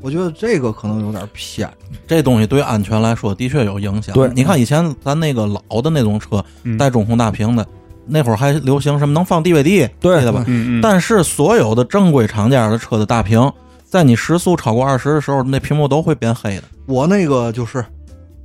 [0.00, 1.70] 我觉得这个可能有点偏。
[2.08, 4.12] 这东西对安全来说的确有影响。
[4.14, 7.64] 对你看以前咱那个老的那种车嗯带中控大屏的，
[8.04, 10.42] 那会儿还流行什么能放 DVD，对记得吧？
[10.48, 13.52] 嗯嗯，但是所有的正规厂家的车的大屏，
[13.84, 16.64] 在你时速超过二十的时候，那屏幕都会变黑的。
[16.86, 17.84] 我那个就是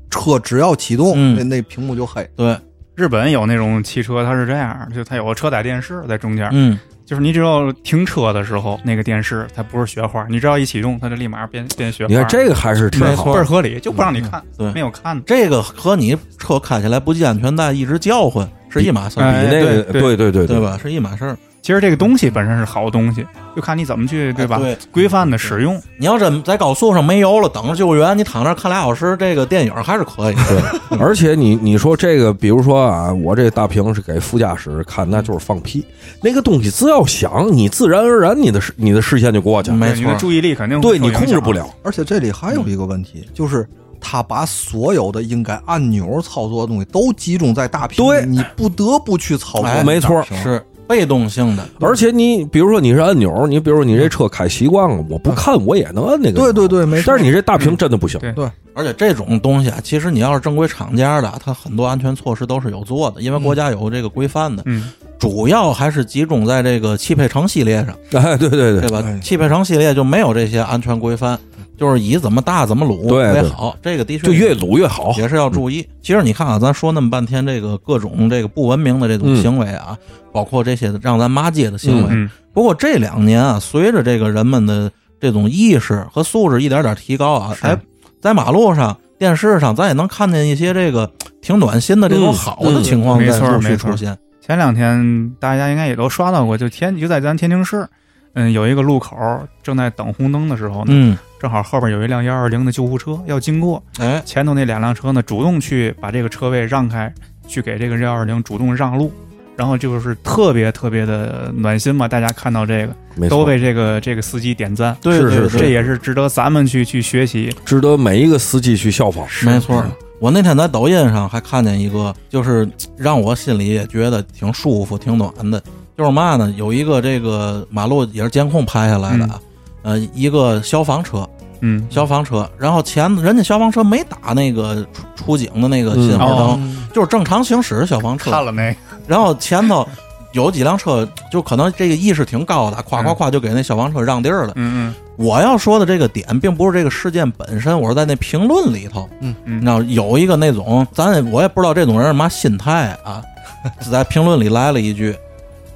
[0.10, 2.28] 车只要启动，嗯那那屏幕就黑。
[2.36, 2.58] 对，
[2.96, 12.10] 日本有那种汽车，它是这样，就它有个车载电视在中间，嗯，就是你只要停车的时候，那个电视它不是雪花，你只要一启动，它就立马变变雪花。
[12.10, 15.24] 你看这个还是挺好倍儿合理，就不让你看，对没有看的。
[15.26, 20.60] 这个和你车开起来不系安全带一直叫唤是一码事儿，哎比那个对对对对对？
[20.60, 20.80] 吧？
[20.82, 21.38] 是一码事儿。
[21.68, 24.56] 其实这个东西本身是好东西，就看你怎么去，对吧？
[24.56, 25.78] 哎对规范的使用。
[25.98, 30.44] 你要真在高速上没油了，等着救援，你躺那儿看俩小时，这个电影还是可以的。
[30.90, 35.86] 对，而且你你说这个，比如说啊，我这大屏是给副驾驶看，那就是放屁。
[36.24, 41.70] 那个东西只要响，你自然而然你的视你的视线就过去了，没错你的注意力肯定对你控制不了。
[41.84, 43.68] 而且这里还有一个问题，就是
[44.00, 49.84] 他把所有的应该按钮操作的东西都集中在大屏，对你不得不去操作哎。
[49.84, 56.40] 没错是被动性的，而且你比如说你是按钮，你比如说你这车开习惯了，我不看我也能按那个。
[56.40, 57.04] 对对对，没错。
[57.08, 58.20] 但是你这大屏真的不行。
[58.34, 64.62] 对而且这种东西啊，其实你要是正规厂家的，它很多安全措施都是有做的，因为国家有这个规范的。
[64.68, 69.20] 嗯，主要还是集中在这个汽配城系列上， 哎，对对对，对吧哎？
[69.20, 71.40] 汽配城系列就没有这些安全规范，
[71.78, 73.78] 就是以怎么大怎么撸对对为好。
[73.82, 75.14] 这个的确就越卤越好。
[75.18, 75.88] 也是要注意。
[76.02, 79.98] 其实你看啊，咱说那么半天这个各种这个不文明的这种嗯行为啊，
[80.32, 82.10] 包括这些让咱骂街的行为。
[82.10, 87.80] 嗯，不过这两年啊，随着这个人们的这种意识和素质一点点提高啊，是哎，
[88.20, 94.18] 在马路上、电视上，咱也能看见一些这个挺暖心的这种嗯好的情况没错在陆续没错出现。
[94.42, 97.86] 前两天大家应该也都刷到过，就天就在咱天津市，
[98.34, 99.18] 嗯，有一个路口
[99.62, 107.14] 正在等红灯的时候呢，嗯，正好后边有一辆幺二零的救护车要经过，哎，前头那两辆车呢主动去把这个车位让开，
[107.48, 109.12] 去给这个幺二零主动让路。
[109.56, 112.88] 然后就是特别特别的暖心嘛，大家看到这
[113.18, 117.52] 个，都为这个这个司机点赞，对对对是是这也是值得咱们去去学习。
[117.66, 119.26] 值得每一个司机去效仿。
[119.44, 119.84] 没错。
[120.20, 125.60] 我那天在抖音上还看见一个，就是让我心里也觉得挺舒服、挺暖的。
[125.98, 126.54] 就是嘛呢？
[126.56, 129.42] 有一个这个马路也是监控拍下来的啊，
[129.88, 131.26] 呃，一个消防车，
[131.62, 136.60] 嗯，消防车，然后前人家消防车没打那个出出警的那个信号灯，哦。
[136.94, 138.30] 就是正常行驶消防车。
[138.30, 138.76] 看了没？
[139.08, 139.88] 然后前头
[140.34, 144.52] 有几辆车，就可能这个意识挺高的，夸夸夸就给那消防车让地儿了。
[144.58, 153.24] 嗯我要说的这个点，并不是这个事件本身，我是在那评论里头，嗯你知道有一个那种，咱也我也不知道这种人是嘛心态啊，
[153.90, 155.16] 在评论里来了一句，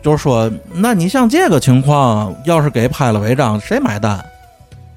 [0.01, 4.23] 就是说，那你像这个情况，要是给拍了违章，谁买单？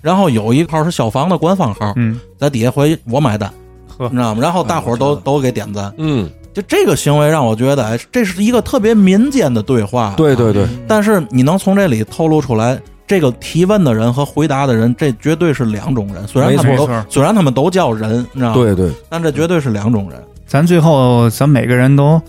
[0.01, 3.51] 然后有一号是消防的官方号，嗯在底下回我买单，
[3.99, 4.41] 你知道吗？
[4.43, 10.15] 然后大伙儿都都给点赞，嗯，就这个行为让我觉得，哎，这是一个特别民间的对话。
[10.17, 16.27] 对对对，但是你能从这里透露出来，这个提问的人和回答的人，这绝对是两种人。
[16.29, 18.55] 虽然他们都没错虽然他们都叫人，你知道吗？
[18.55, 20.23] 对对，但这绝对是两种人。
[20.47, 22.21] 咱最后咱每个人都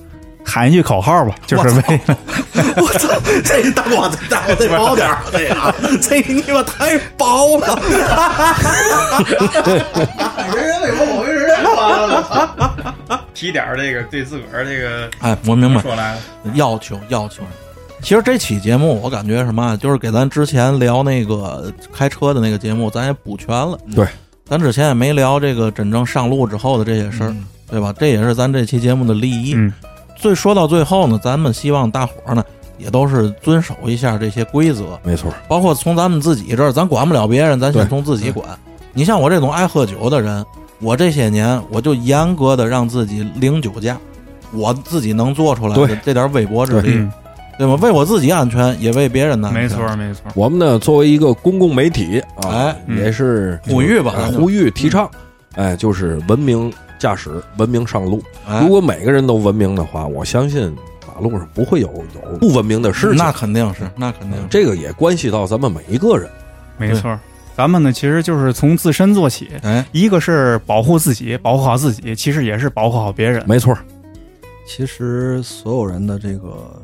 [0.45, 2.17] 喊一句口号吧，就是为了
[2.77, 3.09] 我操，
[3.43, 7.79] 这大瓜子大瓜这薄点儿，这呀，这你妈太薄了。
[10.55, 11.55] 人人为我，我为人人。
[13.33, 15.81] 提点这个对自个儿这个哎，我明白。
[15.81, 16.21] 说来了，
[16.53, 17.43] 要求要求。
[18.01, 23.77] 其实这期节目我感觉什么，就是给咱之前聊那个开车的那个节目，咱也补全了。
[23.95, 24.07] 对，
[24.47, 27.35] 咱之前也没聊这个真正上路之后的这些事儿，
[27.69, 27.93] 对吧？
[27.99, 29.55] 这也是咱这期节目的利益。
[29.55, 29.73] 嗯
[30.15, 32.43] 最说到最后呢，咱们希望大伙儿呢
[32.77, 38.47] 也都是遵守一下这些规则，没错，包括从咱们自己这儿，咱管不了别人，咱先从自己管。
[38.93, 40.45] 你像我这种爱喝酒的人，
[40.79, 43.97] 我这些年我就严格的让自己零酒驾，
[44.53, 47.11] 我自己能做出来的这点微薄之力，嗯，
[47.57, 47.77] 对吗？
[47.81, 49.63] 为我自己安全，也为别人的安全。
[49.63, 55.09] 没错没错，我们呢作为一个公共媒体啊，哎嗯也是呼吁吧哎呼吁提倡，
[55.55, 56.71] 哎，就是文明
[57.05, 58.19] 驾驶，文明上路。
[58.47, 60.75] 哎如果每个人都文明的话，我相信
[61.07, 63.17] 马路上不会有有不文明的事情。
[63.17, 64.47] 那肯定是，那肯定是。
[64.49, 66.27] 这个也关系到咱们每一个人。
[66.79, 67.15] 没错。
[67.55, 73.43] 咱们呢，其实就是从自身做起，哎，一个是保护自己，保护好自己，其实也是保护好别人。
[73.47, 73.77] 没错，
[74.67, 76.81] 其实所有人的这个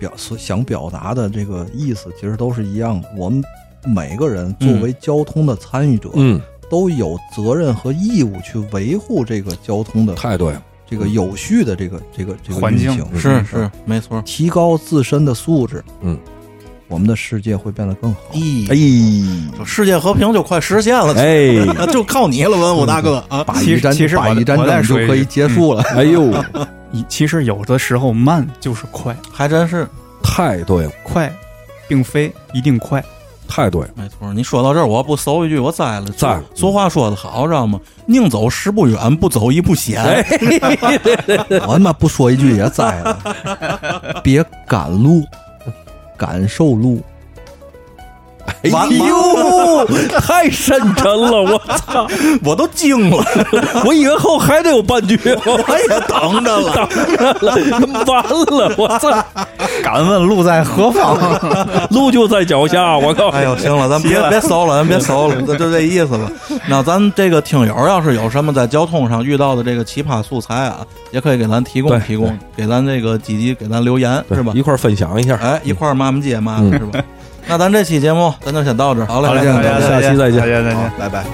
[0.00, 3.08] 表所想表达的这个意思，其实都是一样的。
[3.16, 3.40] 我们
[3.84, 6.40] 每个人作为交通的参与者，嗯，
[6.72, 14.22] 都有责任和义务去维护这个交通的太对了，这个有序的这个这个这个环境，是是没错。
[14.22, 16.18] 提高自身的素质，嗯，
[16.88, 18.20] 我们的世界会变得更好。
[18.32, 23.44] 咦，哎就世界和平就快实现了，哎那 就靠你了，文武大哥啊！
[23.44, 25.82] 巴以战其实其实我巴以战我再争就可以结束了。
[25.94, 26.32] 哎呦，
[27.06, 29.86] 其实有的时候慢就是快，还真是
[30.22, 31.30] 太对了，快
[31.86, 33.04] 并非一定快。
[33.54, 34.32] 太对了，没错。
[34.32, 36.06] 你说到这儿，我不搜一句，我栽了。
[36.12, 37.78] 栽俗话说得好，知道吗？
[38.06, 40.02] 宁走十步远，不走一步险。
[41.68, 45.22] 我他妈不说一句也栽了， 别赶路，
[46.16, 47.02] 感受路。
[48.62, 49.86] 哎呦，
[50.20, 52.06] 太深沉了，我操！
[52.44, 53.24] 我都惊了，
[53.84, 56.88] 我以为后还得有半句，我也等着了。
[58.06, 59.10] 完了，我操！
[59.82, 61.18] 敢问路在何方？
[61.90, 63.28] 路就在脚下，我靠！
[63.30, 66.30] 哎呦，行了，咱别别搜了，咱别搜了，就就这意思吧。
[66.68, 70.78] 那咱这个听友要是有什么在交通上遇到的这个奇葩素材啊，
[71.10, 74.62] 也可以给咱提供提供，给咱这个积极给咱留言是吧一？
[74.62, 75.36] 块儿分享一下。
[75.42, 77.02] 哎，一块儿骂骂街骂嗯是吧？
[77.46, 80.92] 那咱这期节目咱就先到这儿，好嘞，好嘞，再见大家下期再见大家再见。
[80.98, 81.24] 拜拜。